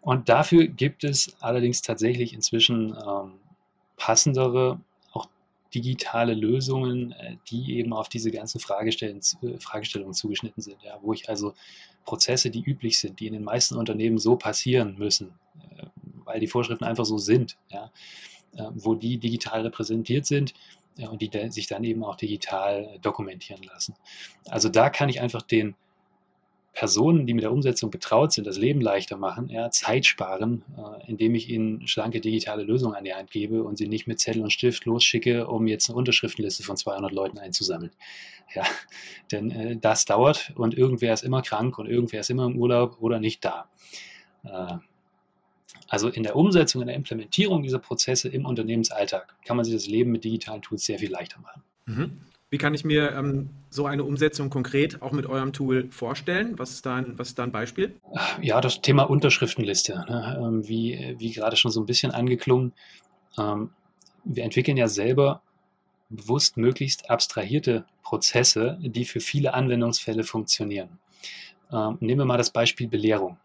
Und 0.00 0.28
dafür 0.28 0.66
gibt 0.66 1.04
es 1.04 1.36
allerdings 1.40 1.82
tatsächlich 1.82 2.32
inzwischen 2.32 2.96
ähm, 2.96 3.34
passendere 3.96 4.80
digitale 5.74 6.34
Lösungen, 6.34 7.12
äh, 7.12 7.36
die 7.50 7.78
eben 7.78 7.92
auf 7.92 8.08
diese 8.08 8.30
ganzen 8.30 8.58
äh, 8.58 9.58
Fragestellungen 9.58 10.14
zugeschnitten 10.14 10.62
sind, 10.62 10.82
ja, 10.82 10.98
wo 11.02 11.12
ich 11.12 11.28
also 11.28 11.54
Prozesse, 12.04 12.50
die 12.50 12.62
üblich 12.62 12.98
sind, 12.98 13.20
die 13.20 13.26
in 13.26 13.32
den 13.32 13.44
meisten 13.44 13.76
Unternehmen 13.76 14.18
so 14.18 14.36
passieren 14.36 14.96
müssen, 14.98 15.34
äh, 15.78 15.86
weil 16.24 16.40
die 16.40 16.48
Vorschriften 16.48 16.84
einfach 16.84 17.04
so 17.04 17.18
sind, 17.18 17.56
ja, 17.70 17.90
wo 18.74 18.94
die 18.94 19.16
digital 19.16 19.62
repräsentiert 19.62 20.26
sind 20.26 20.52
und 20.98 21.22
die 21.22 21.30
sich 21.50 21.68
dann 21.68 21.84
eben 21.84 22.04
auch 22.04 22.16
digital 22.16 22.98
dokumentieren 23.00 23.62
lassen. 23.62 23.94
Also 24.46 24.68
da 24.68 24.90
kann 24.90 25.08
ich 25.08 25.22
einfach 25.22 25.40
den 25.40 25.74
Personen, 26.72 27.26
die 27.26 27.34
mit 27.34 27.44
der 27.44 27.52
Umsetzung 27.52 27.90
betraut 27.90 28.32
sind, 28.32 28.46
das 28.46 28.56
Leben 28.56 28.80
leichter 28.80 29.18
machen, 29.18 29.48
ja, 29.50 29.70
Zeit 29.70 30.06
sparen, 30.06 30.62
äh, 30.76 31.10
indem 31.10 31.34
ich 31.34 31.50
ihnen 31.50 31.86
schlanke 31.86 32.20
digitale 32.20 32.62
Lösungen 32.62 32.94
an 32.94 33.04
die 33.04 33.12
Hand 33.12 33.30
gebe 33.30 33.62
und 33.62 33.76
sie 33.76 33.88
nicht 33.88 34.06
mit 34.06 34.20
Zettel 34.20 34.42
und 34.42 34.52
Stift 34.52 34.86
losschicke, 34.86 35.46
um 35.46 35.66
jetzt 35.66 35.90
eine 35.90 35.98
Unterschriftenliste 35.98 36.62
von 36.62 36.76
200 36.76 37.12
Leuten 37.12 37.38
einzusammeln. 37.38 37.92
Ja, 38.54 38.64
denn 39.30 39.50
äh, 39.50 39.76
das 39.76 40.06
dauert 40.06 40.52
und 40.56 40.76
irgendwer 40.76 41.12
ist 41.12 41.24
immer 41.24 41.42
krank 41.42 41.78
und 41.78 41.88
irgendwer 41.88 42.20
ist 42.20 42.30
immer 42.30 42.46
im 42.46 42.56
Urlaub 42.56 42.96
oder 43.00 43.20
nicht 43.20 43.44
da. 43.44 43.68
Äh, 44.44 44.78
also 45.88 46.08
in 46.08 46.22
der 46.22 46.36
Umsetzung, 46.36 46.80
in 46.80 46.88
der 46.88 46.96
Implementierung 46.96 47.62
dieser 47.62 47.78
Prozesse 47.78 48.30
im 48.30 48.46
Unternehmensalltag 48.46 49.34
kann 49.44 49.58
man 49.58 49.64
sich 49.64 49.74
das 49.74 49.86
Leben 49.86 50.10
mit 50.10 50.24
digitalen 50.24 50.62
Tools 50.62 50.84
sehr 50.86 50.98
viel 50.98 51.10
leichter 51.10 51.38
machen. 51.40 51.62
Mhm. 51.84 52.20
Wie 52.52 52.58
kann 52.58 52.74
ich 52.74 52.84
mir 52.84 53.12
ähm, 53.12 53.48
so 53.70 53.86
eine 53.86 54.04
Umsetzung 54.04 54.50
konkret 54.50 55.00
auch 55.00 55.12
mit 55.12 55.24
eurem 55.24 55.54
Tool 55.54 55.90
vorstellen? 55.90 56.58
Was 56.58 56.72
ist 56.72 56.84
da 56.84 56.96
ein, 56.96 57.18
was 57.18 57.28
ist 57.28 57.38
da 57.38 57.44
ein 57.44 57.50
Beispiel? 57.50 57.98
Ja, 58.42 58.60
das 58.60 58.82
Thema 58.82 59.04
Unterschriftenliste, 59.04 59.94
ne? 60.06 60.38
ähm, 60.38 60.68
wie, 60.68 61.16
wie 61.16 61.32
gerade 61.32 61.56
schon 61.56 61.70
so 61.70 61.80
ein 61.80 61.86
bisschen 61.86 62.12
angeklungen. 62.12 62.74
Ähm, 63.38 63.70
wir 64.24 64.44
entwickeln 64.44 64.76
ja 64.76 64.86
selber 64.86 65.40
bewusst 66.10 66.58
möglichst 66.58 67.08
abstrahierte 67.08 67.86
Prozesse, 68.02 68.78
die 68.82 69.06
für 69.06 69.20
viele 69.20 69.54
Anwendungsfälle 69.54 70.22
funktionieren. 70.22 70.98
Ähm, 71.72 71.96
nehmen 72.00 72.20
wir 72.20 72.26
mal 72.26 72.36
das 72.36 72.50
Beispiel 72.50 72.86
Belehrung. 72.86 73.38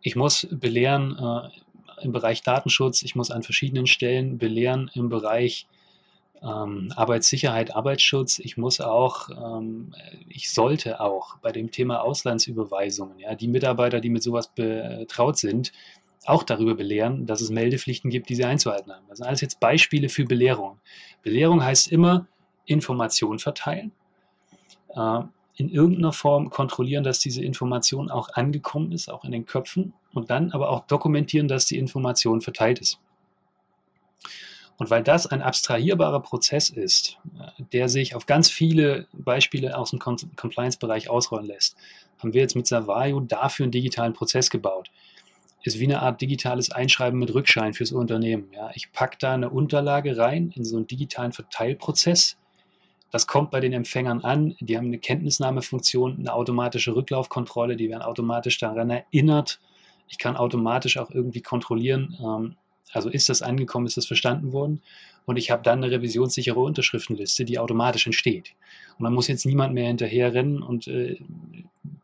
Ich 0.00 0.14
muss 0.14 0.46
belehren 0.48 1.18
äh, 1.18 2.04
im 2.04 2.12
Bereich 2.12 2.42
Datenschutz, 2.42 3.02
ich 3.02 3.16
muss 3.16 3.32
an 3.32 3.42
verschiedenen 3.42 3.88
Stellen 3.88 4.38
belehren 4.38 4.92
im 4.94 5.08
Bereich 5.08 5.66
ähm, 6.42 6.92
Arbeitssicherheit, 6.94 7.74
Arbeitsschutz. 7.74 8.38
Ich 8.38 8.56
muss 8.56 8.80
auch, 8.80 9.30
ähm, 9.30 9.94
ich 10.28 10.50
sollte 10.50 11.00
auch 11.00 11.38
bei 11.38 11.52
dem 11.52 11.70
Thema 11.70 12.02
Auslandsüberweisungen, 12.02 13.18
ja, 13.18 13.34
die 13.34 13.48
Mitarbeiter, 13.48 14.00
die 14.00 14.10
mit 14.10 14.22
sowas 14.22 14.48
betraut 14.48 15.38
sind, 15.38 15.72
auch 16.24 16.42
darüber 16.42 16.74
belehren, 16.74 17.26
dass 17.26 17.40
es 17.40 17.50
Meldepflichten 17.50 18.10
gibt, 18.10 18.28
die 18.28 18.34
sie 18.34 18.44
einzuhalten 18.44 18.92
haben. 18.92 19.04
Das 19.08 19.18
sind 19.18 19.26
alles 19.26 19.40
jetzt 19.40 19.60
Beispiele 19.60 20.08
für 20.08 20.24
Belehrung. 20.24 20.78
Belehrung 21.22 21.62
heißt 21.62 21.90
immer 21.90 22.26
Information 22.64 23.38
verteilen, 23.38 23.92
äh, 24.94 25.20
in 25.56 25.70
irgendeiner 25.70 26.12
Form 26.12 26.50
kontrollieren, 26.50 27.04
dass 27.04 27.20
diese 27.20 27.42
Information 27.42 28.10
auch 28.10 28.28
angekommen 28.34 28.92
ist, 28.92 29.10
auch 29.10 29.24
in 29.24 29.32
den 29.32 29.46
Köpfen 29.46 29.94
und 30.12 30.30
dann 30.30 30.50
aber 30.52 30.68
auch 30.68 30.86
dokumentieren, 30.86 31.48
dass 31.48 31.66
die 31.66 31.78
Information 31.78 32.40
verteilt 32.42 32.80
ist. 32.80 32.98
Und 34.78 34.90
weil 34.90 35.02
das 35.02 35.26
ein 35.26 35.42
abstrahierbarer 35.42 36.20
Prozess 36.20 36.70
ist, 36.70 37.18
äh, 37.38 37.62
der 37.72 37.88
sich 37.88 38.14
auf 38.14 38.26
ganz 38.26 38.50
viele 38.50 39.06
Beispiele 39.12 39.76
aus 39.76 39.90
dem 39.90 39.98
Compliance-Bereich 39.98 41.08
ausrollen 41.08 41.46
lässt, 41.46 41.76
haben 42.18 42.34
wir 42.34 42.40
jetzt 42.40 42.56
mit 42.56 42.66
Savayo 42.66 43.20
dafür 43.20 43.64
einen 43.64 43.72
digitalen 43.72 44.12
Prozess 44.12 44.50
gebaut. 44.50 44.90
Ist 45.62 45.80
wie 45.80 45.84
eine 45.84 46.00
Art 46.00 46.20
digitales 46.20 46.70
Einschreiben 46.70 47.18
mit 47.18 47.34
Rückschein 47.34 47.74
fürs 47.74 47.90
Unternehmen. 47.90 48.50
Ja, 48.54 48.70
ich 48.74 48.92
packe 48.92 49.16
da 49.18 49.34
eine 49.34 49.50
Unterlage 49.50 50.16
rein 50.16 50.52
in 50.54 50.64
so 50.64 50.76
einen 50.76 50.86
digitalen 50.86 51.32
Verteilprozess. 51.32 52.36
Das 53.10 53.26
kommt 53.26 53.50
bei 53.50 53.58
den 53.58 53.72
Empfängern 53.72 54.20
an. 54.20 54.54
Die 54.60 54.76
haben 54.76 54.86
eine 54.86 54.98
Kenntnisnahmefunktion, 54.98 56.18
eine 56.18 56.32
automatische 56.32 56.94
Rücklaufkontrolle. 56.94 57.74
Die 57.76 57.88
werden 57.88 58.02
automatisch 58.02 58.58
daran 58.58 58.90
erinnert. 58.90 59.58
Ich 60.08 60.18
kann 60.18 60.36
automatisch 60.36 60.98
auch 60.98 61.10
irgendwie 61.10 61.42
kontrollieren, 61.42 62.16
ähm, 62.20 62.56
also 62.92 63.08
ist 63.08 63.28
das 63.28 63.42
angekommen, 63.42 63.86
ist 63.86 63.96
das 63.96 64.06
verstanden 64.06 64.52
worden? 64.52 64.82
Und 65.24 65.36
ich 65.36 65.50
habe 65.50 65.62
dann 65.62 65.82
eine 65.82 65.92
revisionssichere 65.92 66.60
Unterschriftenliste, 66.60 67.44
die 67.44 67.58
automatisch 67.58 68.06
entsteht. 68.06 68.54
Und 68.96 69.02
man 69.02 69.12
muss 69.12 69.28
jetzt 69.28 69.44
niemand 69.44 69.74
mehr 69.74 69.88
hinterherrennen 69.88 70.62
und 70.62 70.86
äh, 70.86 71.18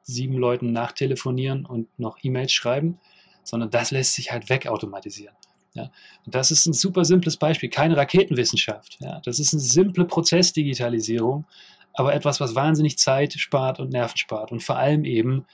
sieben 0.02 0.36
Leuten 0.36 0.72
nachtelefonieren 0.72 1.64
und 1.64 1.88
noch 1.98 2.18
E-Mails 2.22 2.52
schreiben, 2.52 2.98
sondern 3.44 3.70
das 3.70 3.92
lässt 3.92 4.14
sich 4.14 4.32
halt 4.32 4.50
wegautomatisieren. 4.50 5.34
Ja. 5.74 5.90
Das 6.26 6.50
ist 6.50 6.66
ein 6.66 6.72
super 6.72 7.04
simples 7.04 7.36
Beispiel, 7.36 7.70
keine 7.70 7.96
Raketenwissenschaft. 7.96 8.98
Ja. 9.00 9.20
Das 9.24 9.38
ist 9.38 9.54
eine 9.54 9.60
simple 9.60 10.04
Prozessdigitalisierung, 10.04 11.46
aber 11.94 12.14
etwas, 12.14 12.40
was 12.40 12.54
wahnsinnig 12.54 12.98
Zeit 12.98 13.34
spart 13.34 13.80
und 13.80 13.90
Nerven 13.90 14.16
spart. 14.16 14.52
Und 14.52 14.62
vor 14.62 14.76
allem 14.76 15.04
eben, 15.04 15.46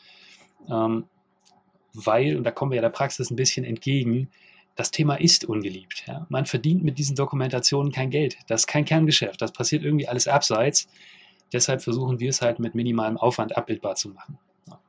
ähm, 0.69 1.05
weil, 1.93 2.37
und 2.37 2.45
da 2.45 2.51
kommen 2.51 2.73
wir 2.73 2.77
ja 2.77 2.83
der 2.83 2.91
Praxis 2.91 3.31
ein 3.31 3.37
bisschen 3.37 3.65
entgegen, 3.65 4.31
das 4.79 4.93
Thema 4.93 5.17
ist 5.17 5.45
ungeliebt. 5.45 6.05
Ja. 6.07 6.25
Man 6.29 6.47
verdient 6.47 6.85
mit 6.85 7.01
diesen 7.01 7.17
Dokumentationen 7.17 7.91
kein 7.91 8.11
Geld. 8.11 8.39
Das 8.47 8.61
ist 8.61 8.67
kein 8.69 8.85
Kerngeschäft. 8.85 9.43
Das 9.43 9.53
passiert 9.53 9.83
irgendwie 9.83 10.07
alles 10.07 10.29
abseits. 10.29 10.87
Deshalb 11.53 11.83
versuchen 11.83 12.21
wir 12.21 12.31
es 12.31 12.43
halt 12.43 12.61
mit 12.61 12.77
minimalem 12.77 13.17
Aufwand 13.17 13.57
abbildbar 13.57 13.97
zu 13.97 14.11
machen. 14.11 14.39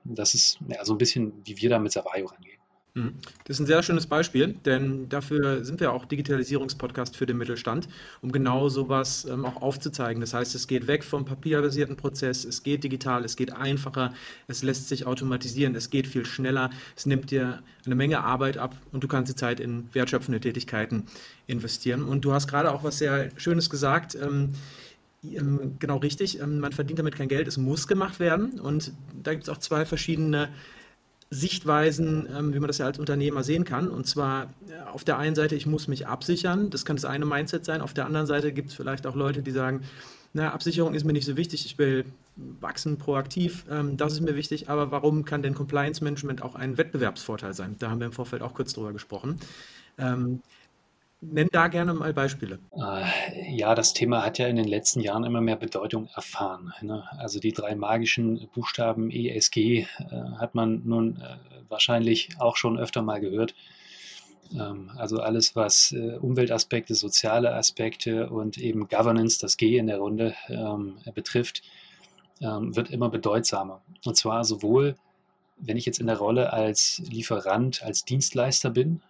Das 0.03 0.35
ist 0.35 0.59
ja, 0.67 0.85
so 0.85 0.93
ein 0.93 0.99
bisschen, 0.99 1.33
wie 1.43 1.57
wir 1.57 1.71
da 1.71 1.79
mit 1.79 1.91
Savayo 1.91 2.27
rangehen. 2.27 2.58
Mhm. 2.95 3.13
Das 3.45 3.57
ist 3.57 3.59
ein 3.59 3.67
sehr 3.67 3.83
schönes 3.83 4.07
Beispiel, 4.07 4.55
denn 4.65 5.09
dafür 5.09 5.63
sind 5.63 5.79
wir 5.79 5.93
auch 5.93 6.05
Digitalisierungspodcast 6.05 7.15
für 7.15 7.25
den 7.25 7.37
Mittelstand, 7.37 7.87
um 8.21 8.31
genau 8.31 8.69
sowas 8.69 9.25
ähm, 9.25 9.45
auch 9.45 9.61
aufzuzeigen. 9.61 10.21
Das 10.21 10.33
heißt, 10.33 10.55
es 10.55 10.67
geht 10.67 10.87
weg 10.87 11.03
vom 11.03 11.23
papierbasierten 11.25 11.95
Prozess, 11.95 12.45
es 12.45 12.63
geht 12.63 12.83
digital, 12.83 13.23
es 13.25 13.35
geht 13.35 13.53
einfacher, 13.53 14.13
es 14.47 14.63
lässt 14.63 14.89
sich 14.89 15.05
automatisieren, 15.05 15.75
es 15.75 15.89
geht 15.89 16.07
viel 16.07 16.25
schneller, 16.25 16.71
es 16.95 17.05
nimmt 17.05 17.29
dir 17.29 17.61
eine 17.85 17.95
Menge 17.95 18.23
Arbeit 18.23 18.57
ab 18.57 18.75
und 18.91 19.03
du 19.03 19.07
kannst 19.07 19.31
die 19.31 19.35
Zeit 19.35 19.59
in 19.59 19.87
wertschöpfende 19.93 20.39
Tätigkeiten 20.39 21.03
investieren. 21.47 22.03
Und 22.03 22.25
du 22.25 22.33
hast 22.33 22.47
gerade 22.47 22.71
auch 22.71 22.83
was 22.83 22.97
sehr 22.97 23.29
Schönes 23.37 23.69
gesagt. 23.69 24.15
Ähm, 24.15 24.53
ähm 25.23 25.75
Genau 25.79 25.97
richtig, 25.97 26.39
ähm, 26.39 26.59
man 26.59 26.71
verdient 26.71 26.97
damit 26.99 27.15
kein 27.15 27.27
Geld, 27.27 27.47
es 27.47 27.57
muss 27.57 27.87
gemacht 27.87 28.19
werden. 28.19 28.59
Und 28.59 28.93
da 29.21 29.31
gibt 29.31 29.43
es 29.43 29.49
auch 29.49 29.57
zwei 29.57 29.85
verschiedene 29.85 30.49
Sichtweisen, 31.31 32.27
ähm, 32.35 32.53
wie 32.53 32.59
man 32.59 32.67
das 32.67 32.79
ja 32.79 32.85
als 32.85 32.97
Unternehmer 32.97 33.43
sehen 33.43 33.63
kann. 33.63 33.89
Und 33.89 34.07
zwar 34.07 34.53
äh, 34.67 34.89
auf 34.91 35.03
der 35.03 35.17
einen 35.17 35.35
Seite, 35.35 35.55
ich 35.55 35.67
muss 35.67 35.87
mich 35.87 36.07
absichern, 36.07 36.69
das 36.69 36.85
kann 36.85 36.95
das 36.95 37.05
eine 37.05 37.25
Mindset 37.25 37.65
sein. 37.65 37.81
Auf 37.81 37.93
der 37.93 38.05
anderen 38.05 38.25
Seite 38.25 38.51
gibt 38.51 38.69
es 38.69 38.75
vielleicht 38.75 39.05
auch 39.05 39.15
Leute, 39.15 39.43
die 39.43 39.51
sagen, 39.51 39.81
na, 40.33 40.51
Absicherung 40.51 40.93
ist 40.93 41.05
mir 41.05 41.13
nicht 41.13 41.25
so 41.25 41.37
wichtig, 41.37 41.65
ich 41.65 41.77
will 41.77 42.05
wachsen, 42.35 42.97
proaktiv, 42.97 43.65
ähm, 43.69 43.97
das 43.97 44.13
ist 44.13 44.21
mir 44.21 44.35
wichtig, 44.35 44.69
aber 44.69 44.91
warum 44.91 45.25
kann 45.25 45.41
denn 45.41 45.53
Compliance 45.53 46.03
Management 46.03 46.41
auch 46.41 46.55
ein 46.55 46.77
Wettbewerbsvorteil 46.77 47.53
sein? 47.53 47.75
Da 47.79 47.89
haben 47.89 47.99
wir 47.99 48.07
im 48.07 48.13
Vorfeld 48.13 48.41
auch 48.41 48.53
kurz 48.53 48.73
drüber 48.73 48.93
gesprochen. 48.93 49.39
Ähm, 49.97 50.41
Nenn 51.21 51.49
da 51.51 51.67
gerne 51.67 51.93
mal 51.93 52.13
Beispiele. 52.13 52.59
Äh, 52.71 53.53
ja, 53.53 53.75
das 53.75 53.93
Thema 53.93 54.23
hat 54.23 54.37
ja 54.37 54.47
in 54.47 54.55
den 54.55 54.67
letzten 54.67 55.01
Jahren 55.01 55.25
immer 55.25 55.41
mehr 55.41 55.57
Bedeutung 55.57 56.07
erfahren. 56.15 56.73
Ne? 56.81 57.03
Also 57.17 57.39
die 57.39 57.51
drei 57.51 57.75
magischen 57.75 58.47
Buchstaben 58.53 59.11
ESG 59.11 59.57
äh, 59.57 59.85
hat 60.37 60.55
man 60.55 60.81
nun 60.85 61.17
äh, 61.17 61.35
wahrscheinlich 61.67 62.29
auch 62.39 62.55
schon 62.55 62.79
öfter 62.79 63.01
mal 63.01 63.19
gehört. 63.19 63.53
Ähm, 64.57 64.91
also 64.95 65.19
alles, 65.19 65.57
was 65.57 65.93
Umweltaspekte, 66.21 66.95
soziale 66.95 67.53
Aspekte 67.53 68.29
und 68.29 68.57
eben 68.57 68.87
Governance, 68.87 69.39
das 69.41 69.57
G 69.57 69.77
in 69.77 69.87
der 69.87 69.97
Runde 69.97 70.35
ähm, 70.47 70.99
betrifft, 71.13 71.63
ähm, 72.39 72.73
wird 72.77 72.91
immer 72.91 73.09
bedeutsamer. 73.09 73.81
Und 74.05 74.15
zwar 74.15 74.45
sowohl, 74.45 74.95
wenn 75.57 75.75
ich 75.75 75.85
jetzt 75.85 75.99
in 75.99 76.07
der 76.07 76.17
Rolle 76.17 76.53
als 76.53 77.01
Lieferant, 77.09 77.83
als 77.83 78.05
Dienstleister 78.05 78.69
bin, 78.69 79.01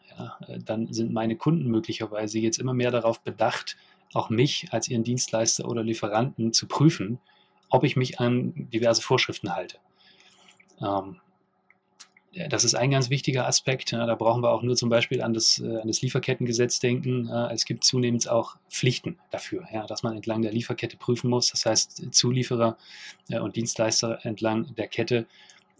dann 0.65 0.91
sind 0.91 1.13
meine 1.13 1.35
Kunden 1.35 1.69
möglicherweise 1.69 2.39
jetzt 2.39 2.59
immer 2.59 2.73
mehr 2.73 2.91
darauf 2.91 3.21
bedacht, 3.21 3.77
auch 4.13 4.29
mich 4.29 4.67
als 4.71 4.87
ihren 4.87 5.03
Dienstleister 5.03 5.67
oder 5.67 5.83
Lieferanten 5.83 6.53
zu 6.53 6.67
prüfen, 6.67 7.19
ob 7.69 7.83
ich 7.83 7.95
mich 7.95 8.19
an 8.19 8.67
diverse 8.73 9.01
Vorschriften 9.01 9.55
halte. 9.55 9.77
Ähm, 10.81 11.17
das 12.49 12.63
ist 12.63 12.75
ein 12.75 12.91
ganz 12.91 13.09
wichtiger 13.09 13.47
Aspekt. 13.47 13.91
Da 13.91 14.13
brauchen 14.15 14.43
wir 14.43 14.51
auch 14.51 14.61
nur 14.61 14.75
zum 14.75 14.89
Beispiel 14.89 15.23
an 15.23 15.33
das, 15.33 15.59
äh, 15.59 15.81
an 15.81 15.87
das 15.87 16.01
Lieferkettengesetz 16.01 16.79
denken. 16.79 17.27
Es 17.27 17.65
gibt 17.65 17.83
zunehmend 17.83 18.29
auch 18.29 18.55
Pflichten 18.69 19.17
dafür, 19.31 19.65
dass 19.87 20.03
man 20.03 20.15
entlang 20.15 20.43
der 20.43 20.51
Lieferkette 20.51 20.95
prüfen 20.95 21.29
muss. 21.29 21.49
Das 21.49 21.65
heißt, 21.65 22.13
Zulieferer 22.13 22.77
äh, 23.29 23.39
und 23.39 23.55
Dienstleister 23.55 24.19
entlang 24.23 24.73
der 24.75 24.87
Kette 24.87 25.25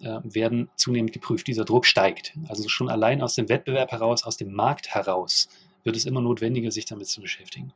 äh, 0.01 0.19
werden 0.23 0.69
zunehmend 0.75 1.13
geprüft. 1.13 1.47
Dieser 1.47 1.65
Druck 1.65 1.85
steigt. 1.85 2.33
Also 2.47 2.67
schon 2.69 2.89
allein 2.89 3.21
aus 3.21 3.35
dem 3.35 3.49
Wettbewerb 3.49 3.91
heraus, 3.91 4.23
aus 4.23 4.37
dem 4.37 4.53
Markt 4.53 4.93
heraus, 4.93 5.49
wird 5.83 5.95
es 5.95 6.05
immer 6.05 6.21
notwendiger, 6.21 6.71
sich 6.71 6.85
damit 6.85 7.07
zu 7.07 7.21
beschäftigen. 7.21 7.73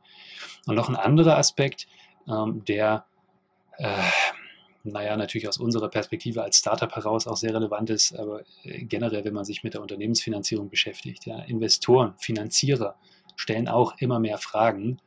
Und 0.66 0.74
noch 0.74 0.88
ein 0.88 0.96
anderer 0.96 1.36
Aspekt, 1.36 1.86
ähm, 2.28 2.64
der, 2.66 3.04
äh, 3.78 3.96
naja, 4.84 5.16
natürlich 5.16 5.48
aus 5.48 5.58
unserer 5.58 5.88
Perspektive 5.88 6.42
als 6.42 6.58
Startup 6.58 6.94
heraus 6.94 7.26
auch 7.26 7.36
sehr 7.36 7.54
relevant 7.54 7.90
ist, 7.90 8.14
aber 8.14 8.42
äh, 8.62 8.84
generell, 8.84 9.24
wenn 9.24 9.34
man 9.34 9.44
sich 9.44 9.64
mit 9.64 9.74
der 9.74 9.82
Unternehmensfinanzierung 9.82 10.68
beschäftigt. 10.68 11.26
Ja, 11.26 11.40
Investoren, 11.40 12.14
Finanzierer 12.18 12.96
stellen 13.36 13.68
auch 13.68 13.94
immer 13.98 14.20
mehr 14.20 14.38
Fragen, 14.38 14.98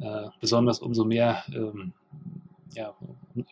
äh, 0.00 0.28
besonders 0.40 0.80
umso 0.80 1.04
mehr 1.04 1.44
ähm, 1.48 1.92
ja, 2.74 2.94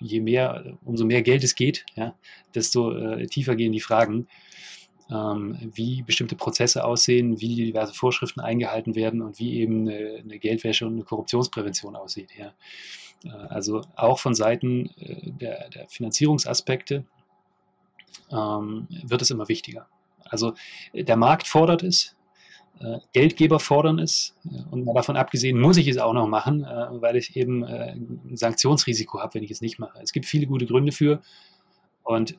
je 0.01 0.21
mehr, 0.21 0.79
umso 0.85 1.05
mehr 1.05 1.23
Geld 1.23 1.45
es 1.45 1.55
geht, 1.55 1.85
ja, 1.95 2.15
desto 2.55 2.93
äh, 2.93 3.27
tiefer 3.27 3.57
gehen 3.57 3.73
die 3.73 3.81
Fragen, 3.81 4.29
ähm, 5.11 5.57
wie 5.75 6.03
bestimmte 6.03 6.37
Prozesse 6.37 6.85
aussehen, 6.85 7.41
wie 7.41 7.55
diverse 7.55 7.95
Vorschriften 7.95 8.41
eingehalten 8.41 8.95
werden 8.95 9.23
und 9.23 9.39
wie 9.39 9.59
eben 9.59 9.89
eine, 9.89 10.19
eine 10.19 10.39
Geldwäsche 10.39 10.87
und 10.87 10.95
eine 10.95 11.05
Korruptionsprävention 11.05 11.97
aussieht. 11.97 12.31
Ja. 12.37 12.53
Äh, 13.25 13.31
also 13.49 13.83
auch 13.97 14.19
von 14.19 14.35
Seiten 14.35 14.91
äh, 14.99 15.31
der, 15.31 15.71
der, 15.71 15.89
Finanzierungsaspekte 15.89 17.05
ähm, 18.31 18.87
wird 19.05 19.23
es 19.23 19.31
immer 19.31 19.49
wichtiger. 19.49 19.89
Also 20.25 20.55
der 20.93 21.17
Markt 21.17 21.47
fordert 21.47 21.83
es, 21.83 22.15
äh, 22.15 22.18
Geldgeber 23.13 23.59
fordern 23.59 23.99
es. 23.99 24.35
Und 24.71 24.85
mal 24.85 24.95
davon 24.95 25.17
abgesehen 25.17 25.61
muss 25.61 25.77
ich 25.77 25.89
es 25.89 25.99
auch 25.99 26.13
noch 26.13 26.29
machen, 26.29 26.65
äh, 26.65 26.87
weil 27.01 27.17
ich 27.17 27.37
eben 27.37 27.65
äh, 27.65 27.93
ein 27.93 28.37
Sanktionsrisiko 28.37 29.21
habe, 29.21 29.35
wenn 29.35 29.43
ich 29.43 29.51
es 29.51 29.61
nicht 29.61 29.79
mache. 29.79 29.99
Es 30.03 30.13
gibt 30.13 30.27
viele 30.27 30.47
gute 30.47 30.67
Gründe 30.67 30.93
für. 30.93 31.21
Und 32.03 32.39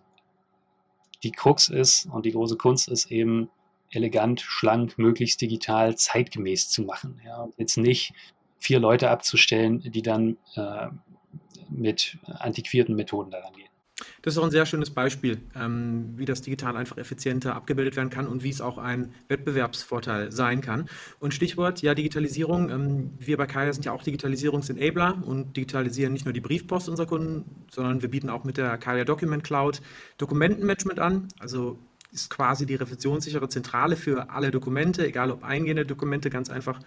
die 1.24 1.32
Krux 1.32 1.68
ist 1.68 2.06
und 2.06 2.26
die 2.26 2.32
große 2.32 2.56
Kunst 2.56 2.88
ist 2.88 3.12
eben 3.12 3.50
elegant, 3.92 4.42
schlank, 4.42 4.98
möglichst 4.98 5.42
digital, 5.42 5.96
zeitgemäß 5.96 6.70
zu 6.70 6.84
machen. 6.84 7.20
Ja, 7.26 7.50
jetzt 7.58 7.78
nicht 7.78 8.14
vier 8.60 8.80
Leute 8.80 9.10
abzustellen, 9.10 9.82
die 9.82 10.02
dann 10.02 10.38
äh, 10.56 10.88
mit 11.70 12.18
antiquierten 12.26 12.96
Methoden 12.96 13.32
daran 13.32 13.54
gehen. 13.54 13.69
Das 14.22 14.34
ist 14.34 14.38
auch 14.38 14.44
ein 14.44 14.52
sehr 14.52 14.66
schönes 14.66 14.90
Beispiel, 14.90 15.40
ähm, 15.56 16.14
wie 16.16 16.26
das 16.26 16.42
digital 16.42 16.78
einfach 16.78 16.98
effizienter 16.98 17.56
abgebildet 17.56 17.96
werden 17.96 18.10
kann 18.10 18.28
und 18.28 18.44
wie 18.44 18.50
es 18.50 18.62
auch 18.62 18.78
ein 18.78 19.14
Wettbewerbsvorteil 19.28 20.32
sein 20.32 20.62
kann. 20.62 20.90
Und 21.20 21.34
Stichwort, 21.34 21.82
ja, 21.82 21.94
Digitalisierung. 21.96 22.70
Ähm, 22.70 23.12
wir 23.20 23.38
bei 23.38 23.46
Kaya 23.46 23.74
sind 23.74 23.86
ja 23.86 23.92
auch 23.92 24.04
Digitalisierungsenabler 24.04 25.24
und 25.26 25.56
digitalisieren 25.58 26.14
nicht 26.14 26.26
nur 26.26 26.34
die 26.34 26.42
Briefpost 26.42 26.90
unserer 26.90 27.08
Kunden, 27.08 27.46
sondern 27.72 28.02
wir 28.02 28.10
bieten 28.10 28.30
auch 28.30 28.44
mit 28.44 28.58
der 28.58 28.78
Kaya 28.78 29.06
Document 29.06 29.44
Cloud 29.44 29.82
Dokumentenmanagement 30.18 31.00
an. 31.00 31.28
Also 31.40 31.80
ist 32.12 32.30
quasi 32.30 32.66
die 32.66 32.76
revisionssichere 32.76 33.50
Zentrale 33.50 33.96
für 33.96 34.32
alle 34.32 34.52
Dokumente, 34.52 35.06
egal 35.06 35.30
ob 35.32 35.44
eingehende 35.44 35.86
Dokumente, 35.86 36.30
ganz 36.30 36.50
einfach 36.50 36.80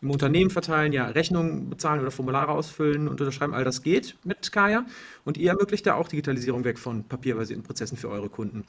im 0.00 0.10
Unternehmen 0.10 0.50
verteilen, 0.50 0.92
ja, 0.92 1.06
Rechnungen 1.06 1.70
bezahlen 1.70 2.00
oder 2.00 2.10
Formulare 2.10 2.52
ausfüllen 2.52 3.08
und 3.08 3.20
unterschreiben. 3.20 3.54
All 3.54 3.64
das 3.64 3.82
geht 3.82 4.16
mit 4.24 4.52
Kaya. 4.52 4.86
Und 5.24 5.36
ihr 5.36 5.50
ermöglicht 5.50 5.86
da 5.86 5.94
auch 5.94 6.08
Digitalisierung 6.08 6.64
weg 6.64 6.78
von 6.78 7.04
papierbasierten 7.04 7.64
Prozessen 7.64 7.96
für 7.96 8.08
eure 8.08 8.28
Kunden. 8.28 8.64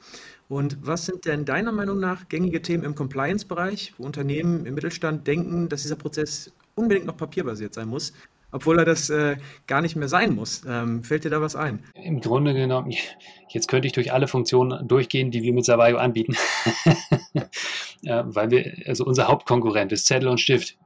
Und 0.48 0.78
was 0.82 1.06
sind 1.06 1.26
denn 1.26 1.44
deiner 1.44 1.72
Meinung 1.72 2.00
nach 2.00 2.28
gängige 2.28 2.62
Themen 2.62 2.84
im 2.84 2.94
Compliance-Bereich, 2.94 3.94
wo 3.98 4.04
Unternehmen 4.04 4.66
im 4.66 4.74
Mittelstand 4.74 5.26
denken, 5.26 5.68
dass 5.68 5.82
dieser 5.82 5.96
Prozess 5.96 6.52
unbedingt 6.74 7.06
noch 7.06 7.16
papierbasiert 7.16 7.74
sein 7.74 7.88
muss? 7.88 8.12
obwohl 8.52 8.78
er 8.78 8.84
das 8.84 9.10
äh, 9.10 9.36
gar 9.66 9.80
nicht 9.80 9.96
mehr 9.96 10.08
sein 10.08 10.34
muss. 10.34 10.62
Ähm, 10.66 11.04
fällt 11.04 11.24
dir 11.24 11.30
da 11.30 11.40
was 11.40 11.56
ein? 11.56 11.84
Im 11.94 12.20
Grunde 12.20 12.54
genommen, 12.54 12.92
jetzt 13.48 13.68
könnte 13.68 13.86
ich 13.86 13.92
durch 13.92 14.12
alle 14.12 14.26
Funktionen 14.26 14.86
durchgehen, 14.88 15.30
die 15.30 15.42
wir 15.42 15.52
mit 15.52 15.64
Savayo 15.64 15.98
anbieten. 15.98 16.34
ja, 18.02 18.24
weil 18.34 18.50
wir, 18.50 18.74
also 18.86 19.04
unser 19.04 19.28
Hauptkonkurrent 19.28 19.92
ist 19.92 20.06
Zettel 20.06 20.28
und 20.28 20.40
Stift. 20.40 20.76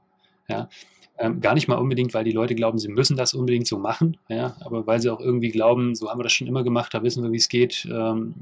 Ja? 0.49 0.69
Ähm, 1.17 1.41
gar 1.41 1.55
nicht 1.55 1.69
mal 1.69 1.77
unbedingt, 1.77 2.13
weil 2.13 2.25
die 2.25 2.33
Leute 2.33 2.57
glauben, 2.57 2.79
sie 2.79 2.89
müssen 2.89 3.17
das 3.17 3.35
unbedingt 3.35 3.69
so 3.69 3.79
machen, 3.79 4.17
ja, 4.29 4.57
aber 4.61 4.85
weil 4.89 5.01
sie 5.01 5.11
auch 5.11 5.21
irgendwie 5.21 5.51
glauben, 5.51 5.95
so 5.95 6.11
haben 6.11 6.19
wir 6.19 6.25
das 6.25 6.33
schon 6.33 6.49
immer 6.49 6.65
gemacht, 6.65 6.93
da 6.93 7.05
wissen 7.05 7.23
wir, 7.23 7.31
wie 7.31 7.37
es 7.37 7.49
geht, 7.49 7.87
ähm, 7.89 8.35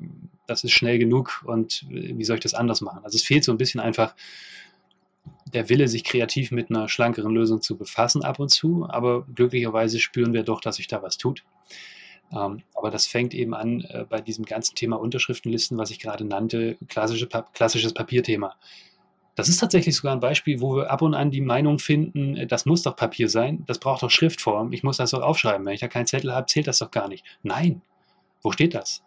das 0.46 0.64
ist 0.64 0.72
schnell 0.72 0.98
genug 0.98 1.42
und 1.44 1.84
wie 1.90 2.24
soll 2.24 2.36
ich 2.36 2.42
das 2.42 2.54
anders 2.54 2.80
machen? 2.80 3.00
Also 3.04 3.16
es 3.16 3.24
fehlt 3.24 3.44
so 3.44 3.52
ein 3.52 3.58
bisschen 3.58 3.78
einfach 3.78 4.14
der 5.52 5.68
Wille, 5.68 5.86
sich 5.86 6.02
kreativ 6.02 6.50
mit 6.50 6.70
einer 6.70 6.88
schlankeren 6.88 7.34
Lösung 7.34 7.60
zu 7.60 7.76
befassen 7.76 8.22
ab 8.22 8.38
und 8.38 8.48
zu, 8.48 8.86
aber 8.88 9.26
glücklicherweise 9.34 10.00
spüren 10.00 10.32
wir 10.32 10.42
doch, 10.42 10.62
dass 10.62 10.76
sich 10.76 10.88
da 10.88 11.02
was 11.02 11.18
tut. 11.18 11.44
Ähm, 12.32 12.62
aber 12.74 12.90
das 12.90 13.06
fängt 13.06 13.34
eben 13.34 13.54
an 13.54 13.82
äh, 13.82 14.06
bei 14.08 14.20
diesem 14.20 14.46
ganzen 14.46 14.74
Thema 14.74 14.98
Unterschriftenlisten, 14.98 15.76
was 15.76 15.90
ich 15.90 15.98
gerade 15.98 16.24
nannte, 16.24 16.78
klassische, 16.88 17.28
klassisches 17.52 17.92
Papierthema. 17.92 18.56
Das 19.34 19.48
ist 19.48 19.58
tatsächlich 19.58 19.96
sogar 19.96 20.12
ein 20.12 20.20
Beispiel, 20.20 20.60
wo 20.60 20.76
wir 20.76 20.90
ab 20.90 21.00
und 21.00 21.14
an 21.14 21.30
die 21.30 21.40
Meinung 21.40 21.78
finden, 21.78 22.36
äh, 22.36 22.46
das 22.46 22.66
muss 22.66 22.82
doch 22.82 22.96
Papier 22.96 23.28
sein, 23.28 23.64
das 23.66 23.78
braucht 23.78 24.02
doch 24.02 24.10
Schriftform, 24.10 24.72
ich 24.72 24.82
muss 24.82 24.98
das 24.98 25.10
doch 25.10 25.22
aufschreiben. 25.22 25.66
Wenn 25.66 25.74
ich 25.74 25.80
da 25.80 25.88
keinen 25.88 26.06
Zettel 26.06 26.34
habe, 26.34 26.46
zählt 26.46 26.66
das 26.66 26.78
doch 26.78 26.90
gar 26.90 27.08
nicht. 27.08 27.24
Nein, 27.42 27.82
wo 28.42 28.52
steht 28.52 28.74
das? 28.74 29.02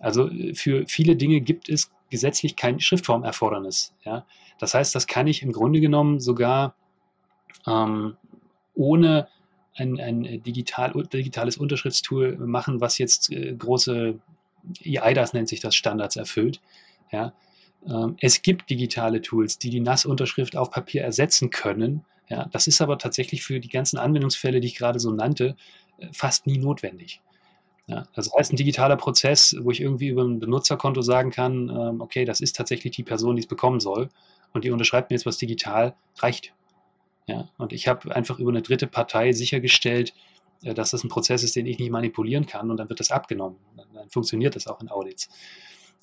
Also 0.00 0.28
äh, 0.28 0.54
für 0.54 0.84
viele 0.86 1.16
Dinge 1.16 1.40
gibt 1.40 1.68
es 1.68 1.90
gesetzlich 2.10 2.56
kein 2.56 2.78
Schriftformerfordernis. 2.78 3.94
Ja? 4.04 4.26
Das 4.58 4.74
heißt, 4.74 4.94
das 4.94 5.06
kann 5.06 5.26
ich 5.26 5.42
im 5.42 5.52
Grunde 5.52 5.80
genommen 5.80 6.20
sogar 6.20 6.74
ähm, 7.66 8.16
ohne 8.74 9.28
ein, 9.74 9.98
ein 9.98 10.42
digital, 10.42 10.92
digitales 11.12 11.56
Unterschriftstool 11.56 12.36
machen, 12.36 12.80
was 12.80 12.98
jetzt 12.98 13.32
äh, 13.32 13.54
große 13.54 14.18
EIDAS 14.84 15.32
nennt 15.32 15.48
sich 15.48 15.60
das 15.60 15.74
Standards 15.74 16.16
erfüllt. 16.16 16.60
Ja? 17.10 17.32
Ähm, 17.88 18.16
es 18.20 18.42
gibt 18.42 18.70
digitale 18.70 19.20
Tools, 19.20 19.58
die 19.58 19.70
die 19.70 19.80
Nassunterschrift 19.80 20.56
auf 20.56 20.70
Papier 20.70 21.02
ersetzen 21.02 21.50
können. 21.50 22.04
Ja, 22.28 22.46
das 22.52 22.66
ist 22.66 22.80
aber 22.80 22.98
tatsächlich 22.98 23.42
für 23.42 23.60
die 23.60 23.68
ganzen 23.68 23.98
Anwendungsfälle, 23.98 24.60
die 24.60 24.68
ich 24.68 24.76
gerade 24.76 25.00
so 25.00 25.10
nannte, 25.12 25.56
äh, 25.98 26.08
fast 26.12 26.46
nie 26.46 26.58
notwendig. 26.58 27.20
Ja, 27.88 28.06
das 28.14 28.32
heißt, 28.32 28.52
ein 28.52 28.56
digitaler 28.56 28.96
Prozess, 28.96 29.56
wo 29.60 29.70
ich 29.70 29.80
irgendwie 29.80 30.08
über 30.08 30.22
ein 30.22 30.38
Benutzerkonto 30.38 31.02
sagen 31.02 31.30
kann, 31.30 31.68
ähm, 31.68 32.00
okay, 32.00 32.24
das 32.24 32.40
ist 32.40 32.54
tatsächlich 32.54 32.94
die 32.94 33.02
Person, 33.02 33.36
die 33.36 33.42
es 33.42 33.48
bekommen 33.48 33.80
soll 33.80 34.08
und 34.52 34.64
die 34.64 34.70
unterschreibt 34.70 35.10
mir 35.10 35.16
jetzt 35.16 35.26
was 35.26 35.36
digital, 35.36 35.94
reicht. 36.18 36.54
Ja, 37.26 37.48
und 37.58 37.72
ich 37.72 37.88
habe 37.88 38.14
einfach 38.14 38.38
über 38.38 38.50
eine 38.50 38.62
dritte 38.62 38.86
Partei 38.86 39.32
sichergestellt, 39.32 40.14
äh, 40.62 40.74
dass 40.74 40.92
das 40.92 41.04
ein 41.04 41.08
Prozess 41.08 41.42
ist, 41.42 41.56
den 41.56 41.66
ich 41.66 41.78
nicht 41.78 41.90
manipulieren 41.90 42.46
kann 42.46 42.70
und 42.70 42.76
dann 42.76 42.88
wird 42.88 43.00
das 43.00 43.10
abgenommen. 43.10 43.56
Dann 43.76 44.08
funktioniert 44.08 44.54
das 44.56 44.66
auch 44.68 44.80
in 44.80 44.88
Audits. 44.88 45.28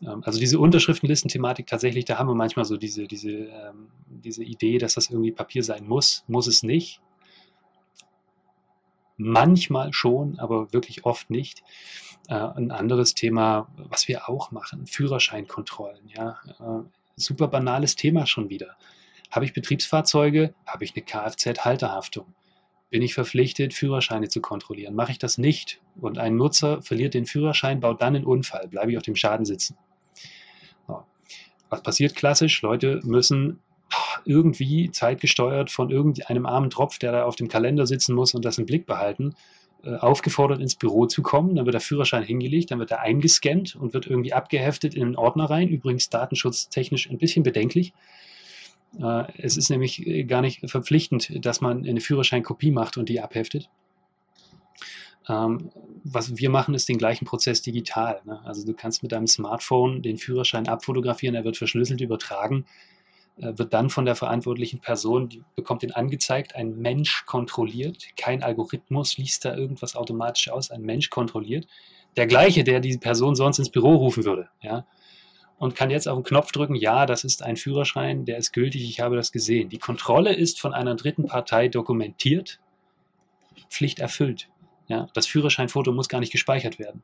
Ähm, 0.02 0.24
also 0.26 0.40
diese 0.40 0.60
Unterschriftenlisten-Thematik 0.60 1.68
tatsächlich, 1.68 2.06
da 2.06 2.18
haben 2.18 2.28
wir 2.28 2.36
manchmal 2.36 2.66
so 2.66 2.78
diese, 2.78 3.08
diese, 3.08 3.32
ähm, 3.32 3.90
diese 4.08 4.44
Idee, 4.44 4.78
dass 4.78 4.96
das 4.96 5.10
irgendwie 5.10 5.32
Papier 5.32 5.64
sein 5.64 5.88
muss. 5.88 6.24
Muss 6.28 6.48
es 6.48 6.64
nicht. 6.64 7.02
Manchmal 9.18 9.92
schon, 9.94 10.40
aber 10.40 10.72
wirklich 10.72 11.06
oft 11.06 11.30
nicht. 11.30 11.64
Äh, 12.28 12.36
ein 12.36 12.72
anderes 12.72 13.16
Thema, 13.16 13.68
was 13.76 14.08
wir 14.08 14.30
auch 14.30 14.52
machen, 14.52 14.86
Führerscheinkontrollen. 14.88 16.08
Ja? 16.16 16.40
Äh, 16.60 16.84
super 17.16 17.48
banales 17.48 17.96
Thema 17.96 18.26
schon 18.26 18.50
wieder. 18.50 18.78
Habe 19.32 19.46
ich 19.46 19.54
Betriebsfahrzeuge, 19.54 20.54
habe 20.66 20.84
ich 20.84 20.96
eine 20.96 21.04
Kfz-Halterhaftung. 21.04 22.34
Bin 22.90 23.04
ich 23.04 23.14
verpflichtet, 23.14 23.76
Führerscheine 23.76 24.30
zu 24.30 24.42
kontrollieren? 24.42 24.96
Mache 24.96 25.12
ich 25.12 25.20
das 25.20 25.38
nicht 25.38 25.82
und 26.00 26.18
ein 26.18 26.36
Nutzer 26.36 26.82
verliert 26.82 27.14
den 27.14 27.28
Führerschein, 27.28 27.80
baut 27.80 28.02
dann 28.02 28.16
einen 28.16 28.26
Unfall, 28.26 28.68
bleibe 28.68 28.92
ich 28.92 28.98
auf 28.98 29.04
dem 29.04 29.16
Schaden 29.16 29.46
sitzen. 29.46 29.78
Was 31.70 31.84
passiert 31.84 32.16
klassisch? 32.16 32.62
Leute 32.62 33.00
müssen 33.04 33.60
irgendwie 34.26 34.92
zeitgesteuert 34.92 35.72
von 35.72 35.90
irgendeinem 35.90 36.46
armen 36.46 36.70
Tropf, 36.70 37.00
der 37.00 37.12
da 37.12 37.24
auf 37.26 37.36
dem 37.36 37.48
Kalender 37.48 37.88
sitzen 37.88 38.16
muss 38.16 38.34
und 38.34 38.46
das 38.46 38.58
im 38.58 38.66
Blick 38.66 38.86
behalten, 38.86 39.36
äh, 39.84 39.96
aufgefordert 39.96 40.60
ins 40.60 40.76
Büro 40.76 41.06
zu 41.06 41.22
kommen. 41.22 41.56
Dann 41.56 41.66
wird 41.66 41.74
der 41.74 41.82
Führerschein 41.82 42.24
hingelegt, 42.24 42.72
dann 42.72 42.80
wird 42.80 42.92
er 42.92 43.02
eingescannt 43.02 43.76
und 43.76 43.94
wird 43.94 44.08
irgendwie 44.08 44.34
abgeheftet 44.34 44.94
in 44.94 45.04
einen 45.04 45.16
Ordner 45.16 45.50
rein. 45.50 45.70
Übrigens 45.70 46.10
datenschutztechnisch 46.10 47.10
ein 47.10 47.18
bisschen 47.18 47.44
bedenklich. 47.44 47.94
Äh, 49.00 49.24
es 49.38 49.58
ist 49.58 49.70
nämlich 49.70 50.28
gar 50.28 50.42
nicht 50.42 50.70
verpflichtend, 50.70 51.46
dass 51.46 51.62
man 51.62 51.86
eine 51.86 52.02
Führerscheinkopie 52.02 52.72
macht 52.72 52.98
und 52.98 53.10
die 53.10 53.22
abheftet. 53.22 53.70
Ähm, 55.30 55.72
was 56.04 56.38
wir 56.38 56.50
machen, 56.50 56.74
ist 56.74 56.90
den 56.90 56.98
gleichen 56.98 57.26
Prozess 57.26 57.62
digital. 57.62 58.22
Ne? 58.26 58.42
Also 58.46 58.66
du 58.66 58.74
kannst 58.74 59.04
mit 59.04 59.12
deinem 59.12 59.28
Smartphone 59.28 60.02
den 60.02 60.18
Führerschein 60.18 60.68
abfotografieren, 60.68 61.36
er 61.36 61.44
wird 61.44 61.58
verschlüsselt 61.58 62.02
übertragen, 62.02 62.66
äh, 63.38 63.58
wird 63.58 63.74
dann 63.74 63.90
von 63.90 64.06
der 64.06 64.16
verantwortlichen 64.16 64.80
Person, 64.80 65.30
die 65.30 65.44
bekommt 65.56 65.84
den 65.84 65.92
angezeigt, 65.92 66.56
ein 66.56 66.78
Mensch 66.80 67.26
kontrolliert, 67.26 68.06
kein 68.18 68.44
Algorithmus 68.44 69.18
liest 69.18 69.46
da 69.46 69.56
irgendwas 69.56 69.96
automatisch 69.96 70.50
aus, 70.50 70.72
ein 70.72 70.82
Mensch 70.82 71.10
kontrolliert. 71.10 71.68
Der 72.18 72.26
gleiche, 72.26 72.64
der 72.64 72.80
die 72.80 72.98
Person 72.98 73.36
sonst 73.36 73.60
ins 73.60 73.70
Büro 73.70 73.96
rufen 73.96 74.26
würde. 74.26 74.50
Ja? 74.62 74.86
Und 75.60 75.76
kann 75.76 75.92
jetzt 75.92 76.08
auf 76.08 76.18
den 76.18 76.24
Knopf 76.24 76.52
drücken, 76.52 76.74
ja, 76.74 77.06
das 77.06 77.24
ist 77.24 77.44
ein 77.44 77.58
Führerschein, 77.58 78.26
der 78.26 78.38
ist 78.38 78.52
gültig, 78.52 78.84
ich 78.84 79.00
habe 79.00 79.16
das 79.16 79.32
gesehen. 79.32 79.70
Die 79.70 79.78
Kontrolle 79.78 80.34
ist 80.34 80.60
von 80.60 80.74
einer 80.74 80.96
dritten 80.96 81.28
Partei 81.28 81.68
dokumentiert, 81.68 82.60
Pflicht 83.70 84.00
erfüllt. 84.00 84.50
Ja, 84.90 85.08
das 85.14 85.28
Führerscheinfoto 85.28 85.94
muss 85.94 86.10
gar 86.10 86.20
nicht 86.20 86.32
gespeichert 86.32 86.80
werden. 86.80 87.04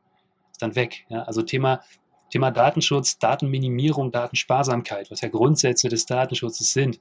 Ist 0.52 0.62
dann 0.62 0.76
weg. 0.76 1.06
Ja, 1.10 1.24
also 1.24 1.42
Thema, 1.42 1.82
Thema 2.30 2.52
Datenschutz, 2.52 3.18
Datenminimierung, 3.20 4.12
Datensparsamkeit, 4.12 5.10
was 5.12 5.22
ja 5.22 5.30
Grundsätze 5.30 5.88
des 5.88 6.06
Datenschutzes 6.06 6.74
sind, 6.74 7.00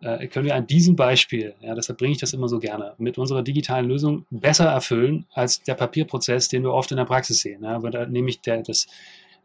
äh, 0.00 0.26
können 0.26 0.46
wir 0.46 0.56
an 0.56 0.66
diesem 0.66 0.96
Beispiel, 0.96 1.54
ja, 1.60 1.74
deshalb 1.74 1.98
bringe 1.98 2.12
ich 2.12 2.18
das 2.18 2.32
immer 2.32 2.48
so 2.48 2.58
gerne, 2.58 2.94
mit 2.98 3.18
unserer 3.18 3.42
digitalen 3.42 3.86
Lösung 3.86 4.26
besser 4.30 4.66
erfüllen 4.66 5.26
als 5.32 5.62
der 5.62 5.74
Papierprozess, 5.74 6.48
den 6.48 6.64
wir 6.64 6.72
oft 6.72 6.90
in 6.90 6.96
der 6.96 7.04
Praxis 7.04 7.40
sehen, 7.40 7.62
ja, 7.62 7.82
weil 7.82 7.92
da 7.92 8.06
nämlich 8.06 8.40
der, 8.40 8.62
das, 8.62 8.88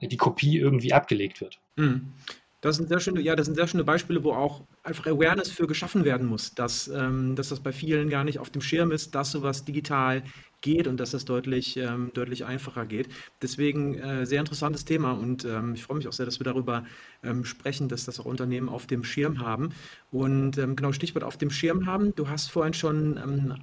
die 0.02 0.18
Kopie 0.18 0.58
irgendwie 0.58 0.94
abgelegt 0.94 1.42
wird. 1.42 1.60
Mhm. 1.76 2.14
Das 2.62 2.78
sind 2.78 2.90
sehr 2.90 3.00
schöne, 3.00 3.22
ja, 3.22 3.36
das 3.36 3.46
sind 3.46 3.56
sehr 3.56 3.68
schöne 3.68 3.84
Beispiele, 3.84 4.24
wo 4.24 4.32
auch 4.32 4.64
einfach 4.82 5.06
Awareness 5.06 5.52
für 5.52 5.68
geschaffen 5.68 6.04
werden 6.06 6.26
muss, 6.26 6.56
dass, 6.56 6.88
ähm, 6.88 7.36
dass 7.36 7.50
das 7.50 7.60
bei 7.60 7.72
vielen 7.72 8.10
gar 8.10 8.24
nicht 8.24 8.40
auf 8.40 8.50
dem 8.50 8.64
Schirm 8.64 8.92
ist, 8.92 9.14
dass 9.14 9.32
sowas 9.32 9.64
digital 9.64 10.24
geht 10.62 10.88
und 10.88 10.98
dass 10.98 11.12
das 11.12 11.26
deutlich, 11.26 11.78
ähm, 11.78 12.10
deutlich 12.16 12.46
einfacher 12.46 12.88
geht. 12.88 13.10
Deswegen 13.44 14.00
äh, 14.00 14.26
sehr 14.26 14.40
interessantes 14.40 14.86
Thema 14.86 15.12
und 15.12 15.46
ähm, 15.46 15.76
ich 15.76 15.84
freue 15.84 15.98
mich 15.98 16.08
auch 16.08 16.14
sehr, 16.14 16.26
dass 16.26 16.40
wir 16.40 16.46
darüber 16.46 16.84
ähm, 17.24 17.46
sprechen, 17.46 17.90
dass 17.90 18.06
das 18.06 18.20
auch 18.20 18.26
Unternehmen 18.26 18.70
auf 18.70 18.88
dem 18.88 19.04
Schirm 19.04 19.40
haben. 19.40 19.70
Und 20.12 20.58
ähm, 20.58 20.76
genau, 20.76 20.92
Stichwort 20.94 21.24
auf 21.24 21.38
dem 21.38 21.52
Schirm 21.52 21.86
haben. 21.86 22.16
Du 22.16 22.28
hast 22.28 22.50
vorhin 22.50 22.74
schon 22.74 23.18
ähm, 23.18 23.56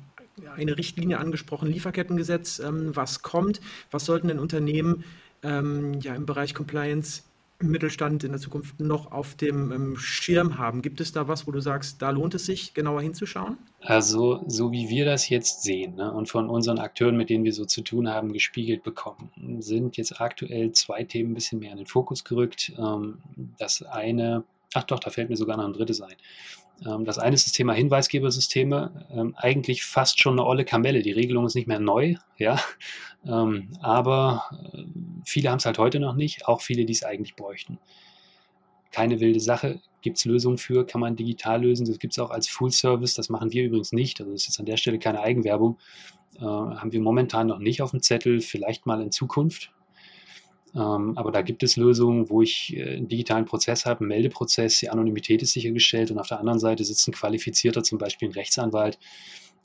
eine 0.54 0.78
Richtlinie 0.78 1.18
angesprochen, 1.18 1.68
Lieferkettengesetz, 1.68 2.60
was 2.64 3.22
kommt, 3.22 3.60
was 3.92 4.04
sollten 4.04 4.26
denn 4.26 4.40
Unternehmen 4.40 5.04
ja, 5.44 6.14
im 6.16 6.26
Bereich 6.26 6.54
Compliance 6.54 7.22
Mittelstand 7.60 8.24
in 8.24 8.32
der 8.32 8.40
Zukunft 8.40 8.80
noch 8.80 9.12
auf 9.12 9.36
dem 9.36 9.72
ähm, 9.72 9.96
Schirm 9.96 10.58
haben? 10.58 10.82
Gibt 10.82 11.00
es 11.00 11.12
da 11.12 11.28
was, 11.28 11.46
wo 11.46 11.52
du 11.52 11.60
sagst, 11.60 12.02
da 12.02 12.10
lohnt 12.10 12.34
es 12.34 12.46
sich, 12.46 12.74
genauer 12.74 13.02
hinzuschauen? 13.02 13.58
Also, 13.80 14.44
so 14.46 14.72
wie 14.72 14.88
wir 14.88 15.04
das 15.04 15.28
jetzt 15.28 15.62
sehen 15.62 15.94
ne, 15.94 16.12
und 16.12 16.28
von 16.28 16.48
unseren 16.48 16.78
Akteuren, 16.78 17.16
mit 17.16 17.30
denen 17.30 17.44
wir 17.44 17.52
so 17.52 17.64
zu 17.64 17.82
tun 17.82 18.08
haben, 18.08 18.32
gespiegelt 18.32 18.82
bekommen, 18.82 19.30
sind 19.60 19.96
jetzt 19.96 20.20
aktuell 20.20 20.72
zwei 20.72 21.04
Themen 21.04 21.30
ein 21.30 21.34
bisschen 21.34 21.60
mehr 21.60 21.72
in 21.72 21.78
den 21.78 21.86
Fokus 21.86 22.24
gerückt. 22.24 22.72
Ähm, 22.78 23.18
das 23.58 23.82
eine, 23.82 24.44
ach 24.74 24.84
doch, 24.84 24.98
da 24.98 25.10
fällt 25.10 25.30
mir 25.30 25.36
sogar 25.36 25.56
noch 25.56 25.66
ein 25.66 25.72
drittes 25.72 26.00
ein. 26.00 26.16
Ähm, 26.86 27.04
das 27.04 27.18
eine 27.18 27.34
ist 27.34 27.46
das 27.46 27.52
Thema 27.52 27.72
Hinweisgebersysteme. 27.72 29.06
Ähm, 29.10 29.34
eigentlich 29.36 29.84
fast 29.84 30.20
schon 30.20 30.34
eine 30.34 30.46
olle 30.46 30.64
Kamelle. 30.64 31.02
Die 31.02 31.12
Regelung 31.12 31.46
ist 31.46 31.54
nicht 31.54 31.68
mehr 31.68 31.80
neu, 31.80 32.16
ja. 32.38 32.60
Ähm, 33.26 33.70
aber 33.80 34.44
äh, 34.72 34.84
viele 35.24 35.50
haben 35.50 35.58
es 35.58 35.66
halt 35.66 35.78
heute 35.78 35.98
noch 36.00 36.14
nicht, 36.14 36.46
auch 36.46 36.60
viele, 36.60 36.84
die 36.84 36.92
es 36.92 37.04
eigentlich 37.04 37.36
bräuchten. 37.36 37.78
Keine 38.92 39.18
wilde 39.18 39.40
Sache, 39.40 39.80
gibt 40.02 40.18
es 40.18 40.24
Lösungen 40.24 40.58
für, 40.58 40.86
kann 40.86 41.00
man 41.00 41.16
digital 41.16 41.62
lösen. 41.62 41.86
Das 41.86 41.98
gibt 41.98 42.12
es 42.12 42.18
auch 42.18 42.30
als 42.30 42.48
Full 42.48 42.70
Service, 42.70 43.14
das 43.14 43.30
machen 43.30 43.52
wir 43.52 43.64
übrigens 43.64 43.92
nicht. 43.92 44.20
Also 44.20 44.32
das 44.32 44.42
ist 44.42 44.48
jetzt 44.48 44.60
an 44.60 44.66
der 44.66 44.76
Stelle 44.76 44.98
keine 44.98 45.20
Eigenwerbung. 45.20 45.78
Äh, 46.36 46.42
haben 46.42 46.92
wir 46.92 47.00
momentan 47.00 47.46
noch 47.46 47.58
nicht 47.58 47.80
auf 47.80 47.92
dem 47.92 48.02
Zettel, 48.02 48.40
vielleicht 48.40 48.86
mal 48.86 49.00
in 49.00 49.10
Zukunft. 49.10 49.72
Ähm, 50.74 51.16
aber 51.16 51.30
da 51.30 51.42
gibt 51.42 51.62
es 51.62 51.76
Lösungen, 51.76 52.28
wo 52.30 52.42
ich 52.42 52.76
äh, 52.76 52.96
einen 52.96 53.08
digitalen 53.08 53.44
Prozess 53.44 53.86
habe, 53.86 54.00
einen 54.00 54.08
Meldeprozess, 54.08 54.80
die 54.80 54.90
Anonymität 54.90 55.42
ist 55.42 55.52
sichergestellt 55.52 56.10
und 56.10 56.18
auf 56.18 56.26
der 56.26 56.40
anderen 56.40 56.58
Seite 56.58 56.84
sitzt 56.84 57.06
ein 57.06 57.12
qualifizierter, 57.12 57.84
zum 57.84 57.98
Beispiel 57.98 58.28
ein 58.28 58.32
Rechtsanwalt, 58.32 58.98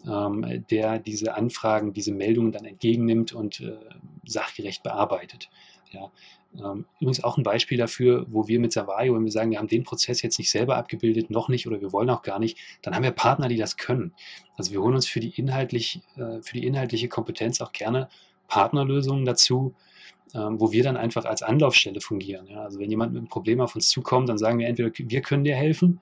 ähm, 0.07 0.65
der 0.69 0.99
diese 0.99 1.35
Anfragen, 1.35 1.93
diese 1.93 2.13
Meldungen 2.13 2.51
dann 2.51 2.65
entgegennimmt 2.65 3.33
und 3.33 3.59
äh, 3.61 3.77
sachgerecht 4.25 4.83
bearbeitet. 4.83 5.49
Ja. 5.91 6.11
Ähm, 6.55 6.85
übrigens 6.99 7.23
auch 7.23 7.37
ein 7.37 7.43
Beispiel 7.43 7.77
dafür, 7.77 8.25
wo 8.29 8.47
wir 8.47 8.59
mit 8.59 8.71
Savario, 8.71 9.15
wenn 9.15 9.23
wir 9.23 9.31
sagen, 9.31 9.51
wir 9.51 9.59
haben 9.59 9.67
den 9.67 9.83
Prozess 9.83 10.21
jetzt 10.21 10.39
nicht 10.39 10.49
selber 10.49 10.77
abgebildet, 10.77 11.29
noch 11.29 11.47
nicht 11.47 11.67
oder 11.67 11.81
wir 11.81 11.91
wollen 11.91 12.09
auch 12.09 12.21
gar 12.21 12.39
nicht, 12.39 12.57
dann 12.81 12.95
haben 12.95 13.03
wir 13.03 13.11
Partner, 13.11 13.47
die 13.47 13.57
das 13.57 13.77
können. 13.77 14.13
Also 14.57 14.71
wir 14.71 14.81
holen 14.81 14.95
uns 14.95 15.07
für 15.07 15.19
die, 15.19 15.29
inhaltlich, 15.29 16.01
äh, 16.17 16.41
für 16.41 16.53
die 16.53 16.65
inhaltliche 16.65 17.07
Kompetenz 17.07 17.61
auch 17.61 17.71
gerne 17.71 18.09
Partnerlösungen 18.47 19.25
dazu, 19.25 19.75
wo 20.33 20.71
wir 20.71 20.83
dann 20.83 20.97
einfach 20.97 21.25
als 21.25 21.41
Anlaufstelle 21.41 22.01
fungieren. 22.01 22.47
Ja? 22.47 22.61
Also 22.61 22.79
wenn 22.79 22.89
jemand 22.89 23.13
mit 23.13 23.19
einem 23.19 23.29
Problem 23.29 23.61
auf 23.61 23.75
uns 23.75 23.89
zukommt, 23.89 24.29
dann 24.29 24.37
sagen 24.37 24.59
wir 24.59 24.67
entweder, 24.67 24.91
wir 24.95 25.21
können 25.21 25.43
dir 25.43 25.55
helfen 25.55 26.01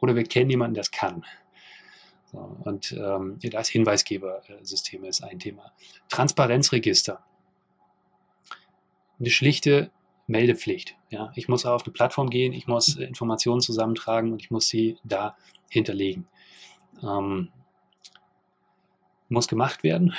oder 0.00 0.16
wir 0.16 0.24
kennen 0.24 0.50
jemanden, 0.50 0.74
der 0.74 0.82
es 0.82 0.90
kann. 0.90 1.24
So, 2.30 2.56
und 2.64 2.92
ähm, 2.92 3.38
das 3.40 3.68
Hinweisgebersystem 3.68 5.04
ist 5.04 5.22
ein 5.22 5.38
Thema. 5.38 5.72
Transparenzregister. 6.08 7.24
Eine 9.18 9.30
schlichte 9.30 9.90
Meldepflicht. 10.26 10.96
Ja? 11.10 11.32
Ich 11.36 11.48
muss 11.48 11.64
auf 11.64 11.84
eine 11.84 11.92
Plattform 11.92 12.30
gehen, 12.30 12.52
ich 12.52 12.66
muss 12.66 12.96
Informationen 12.96 13.60
zusammentragen 13.60 14.32
und 14.32 14.42
ich 14.42 14.50
muss 14.50 14.68
sie 14.68 14.98
da 15.04 15.36
hinterlegen. 15.70 16.26
Ähm, 17.02 17.48
muss 19.28 19.48
gemacht 19.48 19.82
werden. 19.82 20.14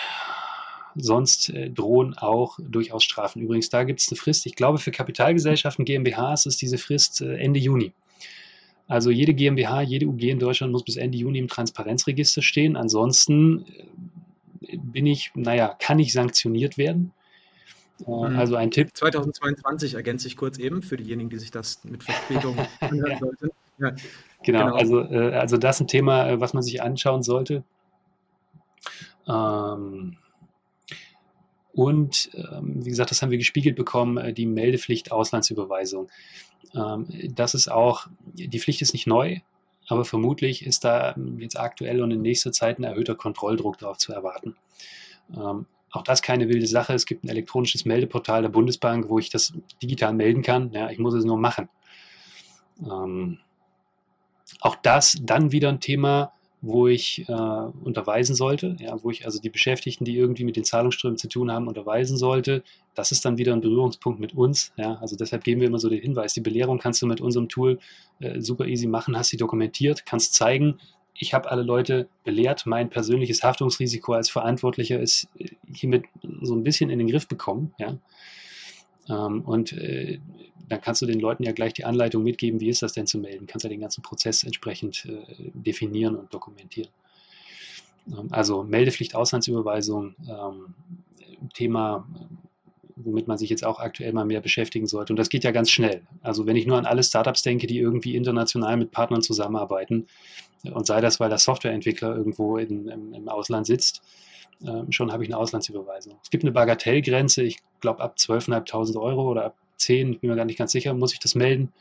Sonst 1.02 1.50
äh, 1.50 1.70
drohen 1.70 2.18
auch 2.18 2.60
durchaus 2.62 3.04
Strafen. 3.04 3.42
Übrigens, 3.42 3.70
da 3.70 3.84
gibt 3.84 4.02
es 4.02 4.10
eine 4.10 4.18
Frist. 4.18 4.46
Ich 4.46 4.56
glaube, 4.56 4.78
für 4.78 4.92
Kapitalgesellschaften, 4.92 5.86
GmbHs 5.86 6.46
ist 6.46 6.62
diese 6.62 6.78
Frist 6.78 7.22
äh, 7.22 7.38
Ende 7.38 7.60
Juni. 7.60 7.94
Also 8.88 9.12
jede 9.12 9.34
GmbH, 9.34 9.82
jede 9.82 10.08
UG 10.08 10.24
in 10.24 10.40
Deutschland 10.40 10.72
muss 10.72 10.84
bis 10.84 10.98
Ende 10.98 11.18
Juni 11.18 11.40
im 11.40 11.48
Transparenzregister 11.48 12.42
stehen. 12.42 12.76
Ansonsten 12.76 13.66
äh, 14.62 14.78
bin 14.78 15.06
ich, 15.06 15.32
naja, 15.36 15.76
kann 15.80 16.00
ich 16.00 16.12
sanktioniert 16.12 16.78
werden. 16.78 17.12
Mhm. 18.06 18.38
Also 18.38 18.56
ein 18.56 18.72
Tipp. 18.72 18.90
2022 18.94 19.94
ergänze 19.94 20.28
ich 20.28 20.38
kurz 20.38 20.58
eben 20.58 20.82
für 20.82 20.98
diejenigen, 20.98 21.30
die 21.30 21.38
sich 21.38 21.52
das 21.52 21.84
mit 21.84 22.04
Verspätung 22.04 22.58
anhören 22.80 23.12
ja. 23.12 23.20
sollten. 23.20 23.50
Ja. 23.80 23.92
Genau, 24.44 24.66
genau, 24.66 24.76
Also, 24.76 25.00
also 25.02 25.58
das 25.58 25.78
ist 25.78 25.82
ein 25.82 25.88
Thema, 25.88 26.40
was 26.40 26.54
man 26.54 26.64
sich 26.64 26.82
anschauen 26.82 27.24
sollte. 27.24 27.64
Ähm, 29.28 30.18
und 31.74 32.32
ähm, 32.34 32.84
wie 32.84 32.90
gesagt, 32.90 33.12
das 33.12 33.22
haben 33.22 33.32
wir 33.32 33.38
gespiegelt 33.38 33.76
bekommen, 33.76 34.34
die 34.34 34.46
Meldepflicht 34.46 35.12
Auslandsüberweisung. 35.12 36.10
Ähm, 36.76 37.08
das 37.36 37.54
ist 37.54 37.70
auch, 37.70 38.08
die 38.34 38.60
Pflicht 38.60 38.82
ist 38.82 38.94
nicht 38.94 39.08
neu, 39.08 39.40
aber 39.88 40.06
vermutlich 40.06 40.66
ist 40.66 40.84
da 40.84 41.16
jetzt 41.38 41.60
aktuell 41.60 42.02
und 42.02 42.12
in 42.12 42.22
nächster 42.22 42.52
Zeit 42.52 42.80
ein 42.80 42.84
erhöhter 42.84 43.16
Kontrolldruck 43.16 43.78
darauf 43.78 43.98
zu 43.98 44.14
erwarten. 44.14 44.56
Ähm, 45.36 45.66
auch 45.92 46.04
das 46.04 46.22
keine 46.22 46.48
wilde 46.50 46.68
Sache. 46.68 46.94
Es 46.94 47.06
gibt 47.06 47.24
ein 47.24 47.30
elektronisches 47.30 47.86
Meldeportal 47.86 48.44
der 48.44 48.50
Bundesbank, 48.50 49.10
wo 49.10 49.18
ich 49.18 49.30
das 49.30 49.54
digital 49.82 50.14
melden 50.14 50.44
kann. 50.44 50.72
Ja, 50.72 50.90
ich 50.92 51.00
muss 51.00 51.16
es 51.16 51.26
nur 51.26 51.38
machen. 51.38 51.70
Ähm, 52.80 53.40
auch 54.62 54.76
das 54.76 55.18
dann 55.22 55.52
wieder 55.52 55.70
ein 55.70 55.80
Thema, 55.80 56.34
wo 56.62 56.88
ich 56.88 57.28
äh, 57.30 57.32
unterweisen 57.32 58.36
sollte, 58.36 58.76
ja, 58.80 59.02
wo 59.02 59.12
ich 59.12 59.26
also 59.26 59.40
die 59.40 59.50
Beschäftigten, 59.50 60.04
die 60.04 60.18
irgendwie 60.18 60.44
mit 60.44 60.56
den 60.56 60.66
Zahlungsströmen 60.66 61.18
zu 61.18 61.30
tun 61.30 61.52
haben, 61.52 61.68
unterweisen 61.68 62.18
sollte. 62.18 62.64
Das 62.96 63.12
ist 63.12 63.24
dann 63.24 63.38
wieder 63.38 63.54
ein 63.54 63.62
Berührungspunkt 63.62 64.20
mit 64.20 64.34
uns. 64.34 64.74
Ja. 64.76 64.96
Also 64.96 65.16
deshalb 65.16 65.44
geben 65.44 65.62
wir 65.62 65.68
immer 65.68 65.80
so 65.80 65.90
den 65.90 66.02
Hinweis, 66.02 66.34
die 66.34 66.42
Belehrung 66.42 66.80
kannst 66.80 67.02
du 67.02 67.08
mit 67.08 67.22
unserem 67.22 67.48
Tool 67.48 67.80
äh, 68.20 68.42
super 68.42 68.66
easy 68.66 68.88
machen, 68.88 69.18
hast 69.18 69.30
sie 69.30 69.38
dokumentiert, 69.38 70.06
kannst 70.06 70.34
zeigen, 70.34 70.80
ich 71.22 71.34
habe 71.34 71.52
alle 71.52 71.64
Leute 71.64 72.08
belehrt, 72.24 72.66
mein 72.66 72.90
persönliches 72.90 73.44
Haftungsrisiko 73.44 74.14
als 74.14 74.30
Verantwortlicher 74.30 75.00
ist 75.00 75.28
äh, 75.38 75.50
hiermit 75.74 76.06
so 76.42 76.56
ein 76.56 76.64
bisschen 76.64 76.90
in 76.90 77.00
den 77.00 77.08
Griff 77.08 77.28
bekommen. 77.28 77.74
Ja. 77.78 77.98
Ähm, 79.10 79.42
und 79.42 79.74
äh, 79.74 80.20
dann 80.68 80.82
kannst 80.82 81.02
du 81.02 81.06
den 81.06 81.20
Leuten 81.20 81.44
ja 81.44 81.52
gleich 81.52 81.74
die 81.74 81.86
Anleitung 81.86 82.24
mitgeben, 82.24 82.60
wie 82.60 82.70
ist 82.70 82.82
das 82.82 82.94
denn 82.94 83.08
zu 83.08 83.18
melden. 83.18 83.48
Kannst 83.48 83.64
ja 83.64 83.70
den 83.70 83.82
ganzen 83.82 84.04
Prozess 84.04 84.44
entsprechend 84.44 85.06
äh, 85.06 85.52
definieren 85.54 86.16
und 86.16 86.34
dokumentieren. 86.34 86.90
Ähm, 88.08 88.28
also 88.32 88.64
Meldepflicht, 88.64 89.16
Auslandsüberweisung, 89.16 90.16
ähm, 90.28 90.76
Thema, 91.54 92.08
womit 92.96 93.28
man 93.28 93.38
sich 93.38 93.50
jetzt 93.50 93.66
auch 93.66 93.80
aktuell 93.80 94.14
mal 94.14 94.26
mehr 94.26 94.42
beschäftigen 94.42 94.86
sollte. 94.86 95.14
Und 95.14 95.18
das 95.18 95.30
geht 95.30 95.44
ja 95.44 95.52
ganz 95.52 95.72
schnell. 95.72 96.02
Also 96.22 96.46
wenn 96.46 96.58
ich 96.58 96.68
nur 96.68 96.78
an 96.78 96.86
alle 96.86 97.02
Startups 97.02 97.42
denke, 97.42 97.66
die 97.66 97.80
irgendwie 97.80 98.16
international 98.16 98.78
mit 98.78 98.92
Partnern 98.92 99.22
zusammenarbeiten, 99.22 100.08
und 100.64 100.86
sei 100.86 101.00
das, 101.00 101.22
weil 101.22 101.30
der 101.30 101.38
Softwareentwickler 101.38 102.14
irgendwo 102.18 102.58
in, 102.58 102.90
im, 102.90 103.14
im 103.14 103.30
Ausland 103.30 103.66
sitzt, 103.66 104.02
äh, 104.02 104.29
schon 104.90 105.12
habe 105.12 105.24
ich 105.24 105.30
eine 105.30 105.38
Auslandsüberweisung. 105.38 106.18
Es 106.24 106.30
gibt 106.30 106.44
eine 106.44 106.52
Bagatellgrenze, 106.52 107.44
ich 107.44 107.60
glaube 107.80 108.02
ab 108.02 108.16
12.500 108.18 109.00
Euro 109.00 109.30
oder 109.30 109.46
ab 109.46 109.56
10, 109.78 110.14
ich 110.14 110.20
bin 110.20 110.30
mir 110.30 110.36
gar 110.36 110.46
nicht 110.46 110.58
ganz 110.58 110.72
sicher, 110.72 110.94
muss 110.94 111.14
ich 111.14 111.20
das 111.20 111.36
melden. 111.36 111.72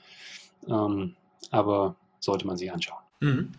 Ähm, 0.68 1.16
aber 1.50 1.96
sollte 2.20 2.46
man 2.46 2.56
sich 2.56 2.72
anschauen. 2.72 3.02
Mhm. 3.20 3.52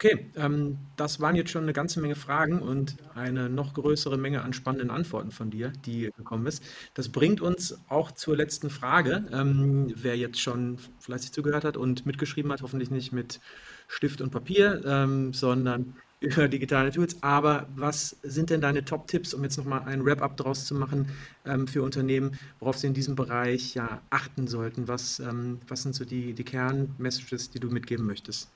Okay, 0.00 0.30
ähm, 0.36 0.78
das 0.96 1.18
waren 1.18 1.34
jetzt 1.34 1.50
schon 1.50 1.64
eine 1.64 1.72
ganze 1.72 2.00
Menge 2.00 2.14
Fragen 2.14 2.62
und 2.62 2.96
eine 3.16 3.48
noch 3.48 3.74
größere 3.74 4.16
Menge 4.16 4.42
an 4.42 4.52
spannenden 4.52 4.90
Antworten 4.90 5.32
von 5.32 5.50
dir, 5.50 5.72
die 5.86 6.10
gekommen 6.16 6.46
ist. 6.46 6.62
Das 6.94 7.08
bringt 7.08 7.40
uns 7.40 7.80
auch 7.88 8.12
zur 8.12 8.36
letzten 8.36 8.70
Frage. 8.70 9.26
Ähm, 9.32 9.92
wer 9.96 10.16
jetzt 10.16 10.40
schon 10.40 10.78
fleißig 11.00 11.32
zugehört 11.32 11.64
hat 11.64 11.76
und 11.76 12.06
mitgeschrieben 12.06 12.52
hat, 12.52 12.62
hoffentlich 12.62 12.92
nicht 12.92 13.10
mit 13.12 13.40
Stift 13.88 14.20
und 14.20 14.30
Papier, 14.30 14.84
ähm, 14.86 15.32
sondern 15.32 15.96
über 16.20 16.48
digitale 16.48 16.90
Tools. 16.90 17.22
Aber 17.22 17.66
was 17.76 18.16
sind 18.22 18.50
denn 18.50 18.60
deine 18.60 18.84
Top-Tipps, 18.84 19.34
um 19.34 19.44
jetzt 19.44 19.56
nochmal 19.56 19.82
ein 19.86 20.04
Wrap-up 20.04 20.36
draus 20.36 20.66
zu 20.66 20.74
machen 20.74 21.08
ähm, 21.46 21.68
für 21.68 21.82
Unternehmen, 21.82 22.38
worauf 22.58 22.76
sie 22.76 22.88
in 22.88 22.94
diesem 22.94 23.14
Bereich 23.14 23.74
ja 23.74 24.00
achten 24.10 24.48
sollten? 24.48 24.88
Was, 24.88 25.20
ähm, 25.20 25.60
was 25.68 25.82
sind 25.82 25.94
so 25.94 26.04
die, 26.04 26.32
die 26.32 26.44
Kern-Messages, 26.44 27.50
die 27.50 27.60
du 27.60 27.68
mitgeben 27.68 28.06
möchtest? 28.06 28.50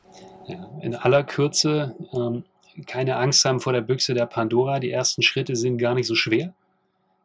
Ja, 0.46 0.68
in 0.82 0.94
aller 0.94 1.22
Kürze, 1.24 1.94
ähm, 2.12 2.44
keine 2.86 3.16
Angst 3.16 3.44
haben 3.44 3.60
vor 3.60 3.72
der 3.72 3.82
Büchse 3.82 4.14
der 4.14 4.26
Pandora. 4.26 4.80
Die 4.80 4.90
ersten 4.90 5.22
Schritte 5.22 5.56
sind 5.56 5.78
gar 5.78 5.94
nicht 5.94 6.06
so 6.06 6.14
schwer. 6.14 6.54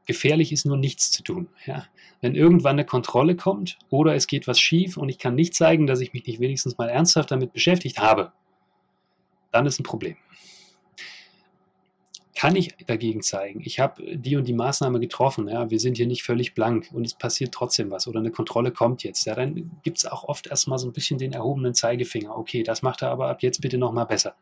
Gefährlich 0.06 0.52
ist 0.52 0.66
nur 0.66 0.78
nichts 0.78 1.12
zu 1.12 1.24
tun. 1.24 1.48
Ja. 1.66 1.86
Wenn 2.22 2.36
irgendwann 2.36 2.74
eine 2.74 2.86
Kontrolle 2.86 3.36
kommt 3.36 3.78
oder 3.90 4.16
es 4.16 4.28
geht 4.28 4.48
was 4.48 4.60
schief 4.60 4.98
und 4.98 5.10
ich 5.10 5.20
kann 5.20 5.36
nicht 5.36 5.54
zeigen, 5.54 5.88
dass 5.88 6.00
ich 6.00 6.14
mich 6.14 6.26
nicht 6.26 6.40
wenigstens 6.40 6.78
mal 6.78 6.90
ernsthaft 6.90 7.32
damit 7.32 7.54
beschäftigt 7.54 8.00
habe, 8.00 8.32
dann 9.52 9.66
ist 9.66 9.80
ein 9.80 9.84
Problem 9.84 10.16
kann 12.38 12.56
ich 12.56 12.76
dagegen 12.86 13.24
zeigen, 13.24 13.62
ich 13.64 13.80
habe 13.80 14.16
die 14.16 14.36
und 14.36 14.48
die 14.48 14.54
Maßnahme 14.54 15.00
getroffen, 15.00 15.48
ja, 15.48 15.72
wir 15.72 15.80
sind 15.80 15.98
hier 15.98 16.06
nicht 16.06 16.22
völlig 16.22 16.54
blank 16.54 16.88
und 16.94 17.04
es 17.04 17.16
passiert 17.16 17.52
trotzdem 17.52 17.90
was 17.90 18.08
oder 18.08 18.20
eine 18.20 18.30
Kontrolle 18.30 18.72
kommt 18.72 19.04
jetzt, 19.04 19.26
ja, 19.26 19.34
dann 19.34 19.72
gibt 19.82 19.98
es 19.98 20.06
auch 20.06 20.24
oft 20.24 20.46
erstmal 20.46 20.78
so 20.78 20.88
ein 20.88 20.94
bisschen 20.94 21.18
den 21.18 21.34
erhobenen 21.34 21.74
Zeigefinger, 21.74 22.38
okay, 22.38 22.62
das 22.62 22.84
macht 22.84 23.02
er 23.02 23.10
aber 23.10 23.28
ab 23.30 23.42
jetzt 23.42 23.60
bitte 23.62 23.80
nochmal 23.80 24.06
besser. 24.06 24.36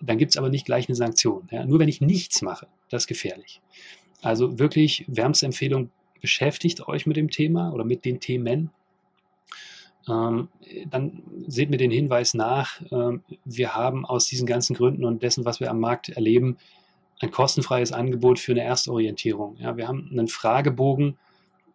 Dann 0.00 0.16
gibt 0.16 0.30
es 0.30 0.38
aber 0.38 0.48
nicht 0.48 0.64
gleich 0.64 0.88
eine 0.88 0.96
Sanktion. 0.96 1.46
Ja. 1.50 1.66
Nur 1.66 1.78
wenn 1.78 1.88
ich 1.88 2.00
nichts 2.00 2.40
mache, 2.40 2.66
das 2.88 3.02
ist 3.02 3.08
gefährlich. 3.08 3.60
Also 4.22 4.58
wirklich 4.58 5.04
wärmste 5.06 5.44
Empfehlung, 5.44 5.90
beschäftigt 6.22 6.88
euch 6.88 7.04
mit 7.04 7.18
dem 7.18 7.30
Thema 7.30 7.74
oder 7.74 7.84
mit 7.84 8.06
den 8.06 8.20
Themen. 8.20 8.70
Ähm, 10.08 10.48
dann 10.88 11.22
seht 11.46 11.68
mir 11.68 11.76
den 11.76 11.90
Hinweis 11.90 12.32
nach, 12.32 12.80
ähm, 12.90 13.22
wir 13.44 13.74
haben 13.74 14.06
aus 14.06 14.26
diesen 14.26 14.46
ganzen 14.46 14.74
Gründen 14.74 15.04
und 15.04 15.22
dessen, 15.22 15.44
was 15.44 15.60
wir 15.60 15.70
am 15.70 15.80
Markt 15.80 16.08
erleben, 16.08 16.56
ein 17.20 17.30
kostenfreies 17.30 17.92
Angebot 17.92 18.38
für 18.38 18.52
eine 18.52 18.62
Erstorientierung. 18.62 19.56
Ja, 19.58 19.76
wir 19.76 19.88
haben 19.88 20.08
einen 20.10 20.28
Fragebogen, 20.28 21.16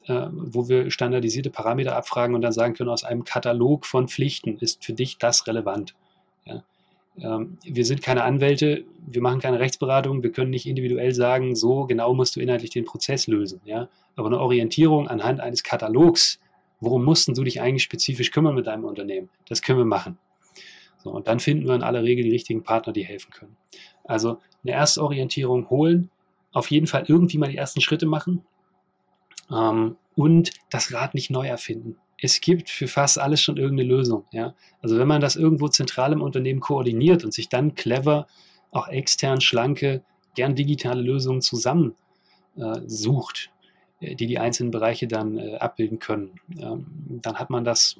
äh, 0.05 0.27
wo 0.31 0.69
wir 0.69 0.91
standardisierte 0.91 1.49
Parameter 1.49 1.95
abfragen 1.95 2.35
und 2.35 2.41
dann 2.41 2.51
sagen 2.51 2.73
können, 2.73 2.89
aus 2.89 3.03
einem 3.03 3.23
Katalog 3.23 3.85
von 3.85 4.07
Pflichten 4.07 4.57
ist 4.57 4.83
für 4.83 4.93
dich 4.93 5.17
das 5.17 5.47
relevant. 5.47 5.95
Ja, 6.45 6.63
ähm, 7.19 7.57
wir 7.63 7.85
sind 7.85 8.01
keine 8.01 8.23
Anwälte, 8.23 8.85
wir 9.05 9.21
machen 9.21 9.39
keine 9.39 9.59
Rechtsberatung, 9.59 10.23
wir 10.23 10.31
können 10.31 10.51
nicht 10.51 10.65
individuell 10.65 11.13
sagen, 11.13 11.55
so 11.55 11.85
genau 11.85 12.13
musst 12.13 12.35
du 12.35 12.39
inhaltlich 12.39 12.71
den 12.71 12.85
Prozess 12.85 13.27
lösen. 13.27 13.61
Ja? 13.65 13.89
Aber 14.15 14.27
eine 14.27 14.39
Orientierung 14.39 15.07
anhand 15.07 15.39
eines 15.39 15.63
Katalogs, 15.63 16.39
worum 16.79 17.03
mussten 17.03 17.33
du 17.33 17.43
dich 17.43 17.61
eigentlich 17.61 17.83
spezifisch 17.83 18.31
kümmern 18.31 18.55
mit 18.55 18.67
deinem 18.67 18.85
Unternehmen, 18.85 19.29
das 19.47 19.61
können 19.61 19.79
wir 19.79 19.85
machen. 19.85 20.17
So, 21.03 21.11
und 21.11 21.27
dann 21.27 21.39
finden 21.39 21.67
wir 21.67 21.75
in 21.75 21.83
aller 21.83 22.03
Regel 22.03 22.23
die 22.23 22.31
richtigen 22.31 22.63
Partner, 22.63 22.93
die 22.93 23.03
helfen 23.03 23.31
können. 23.31 23.57
Also 24.03 24.39
eine 24.63 24.73
Erstorientierung 24.73 25.69
holen, 25.69 26.09
auf 26.51 26.69
jeden 26.69 26.87
Fall 26.87 27.05
irgendwie 27.07 27.37
mal 27.37 27.49
die 27.49 27.57
ersten 27.57 27.81
Schritte 27.81 28.05
machen 28.05 28.43
ähm, 29.51 29.97
und 30.15 30.51
das 30.69 30.93
Rad 30.93 31.13
nicht 31.15 31.31
neu 31.31 31.47
erfinden. 31.47 31.97
Es 32.19 32.39
gibt 32.41 32.69
für 32.69 32.87
fast 32.87 33.19
alles 33.19 33.41
schon 33.41 33.57
irgendeine 33.57 33.89
Lösung. 33.89 34.25
Ja? 34.31 34.53
Also 34.81 34.99
wenn 34.99 35.07
man 35.07 35.21
das 35.21 35.35
irgendwo 35.35 35.69
zentral 35.69 36.13
im 36.13 36.21
Unternehmen 36.21 36.59
koordiniert 36.59 37.23
und 37.23 37.33
sich 37.33 37.49
dann 37.49 37.73
clever, 37.73 38.27
auch 38.71 38.87
extern 38.87 39.41
schlanke, 39.41 40.03
gern 40.35 40.55
digitale 40.55 41.01
Lösungen 41.01 41.41
zusammen 41.41 41.95
äh, 42.57 42.79
äh, 44.01 44.15
die 44.15 44.27
die 44.27 44.39
einzelnen 44.39 44.71
Bereiche 44.71 45.07
dann 45.07 45.37
äh, 45.37 45.55
abbilden 45.55 45.99
können, 45.99 46.39
ähm, 46.59 46.85
dann 47.21 47.35
hat 47.39 47.49
man 47.49 47.63
das 47.63 47.95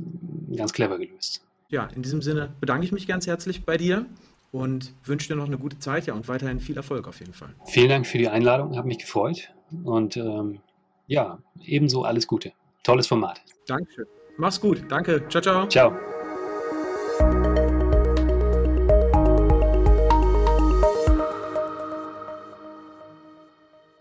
ganz 0.55 0.73
clever 0.73 0.97
gelöst. 0.97 1.43
Ja, 1.71 1.85
in 1.95 2.01
diesem 2.01 2.21
Sinne 2.21 2.53
bedanke 2.59 2.85
ich 2.85 2.91
mich 2.91 3.07
ganz 3.07 3.27
herzlich 3.27 3.65
bei 3.65 3.77
dir 3.77 4.05
und 4.51 4.93
wünsche 5.05 5.29
dir 5.29 5.35
noch 5.35 5.45
eine 5.45 5.57
gute 5.57 5.79
Zeit 5.79 6.05
ja, 6.05 6.13
und 6.13 6.27
weiterhin 6.27 6.59
viel 6.59 6.75
Erfolg 6.75 7.07
auf 7.07 7.19
jeden 7.21 7.33
Fall. 7.33 7.55
Vielen 7.65 7.89
Dank 7.89 8.05
für 8.05 8.17
die 8.17 8.27
Einladung, 8.27 8.75
habe 8.75 8.89
mich 8.89 8.99
gefreut 8.99 9.53
und 9.83 10.17
ähm, 10.17 10.59
ja, 11.07 11.39
ebenso 11.63 12.03
alles 12.03 12.27
Gute. 12.27 12.51
Tolles 12.83 13.07
Format. 13.07 13.41
Dankeschön. 13.67 14.05
Mach's 14.37 14.59
gut. 14.59 14.83
Danke. 14.89 15.27
Ciao, 15.29 15.41
ciao. 15.41 15.67
Ciao. 15.67 15.93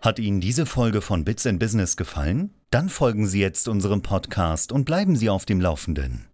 Hat 0.01 0.18
Ihnen 0.18 0.40
diese 0.40 0.66
Folge 0.66 1.03
von 1.03 1.24
Bits 1.24 1.47
and 1.47 1.61
Business 1.61 1.97
gefallen? 1.97 2.55
Dann 2.70 2.88
folgen 2.88 3.26
Sie 3.26 3.40
jetzt 3.40 3.68
unserem 3.68 4.03
Podcast 4.03 4.72
und 4.72 4.86
bleiben 4.86 5.14
Sie 5.14 5.28
auf 5.28 5.44
dem 5.44 5.61
Laufenden. 5.61 6.30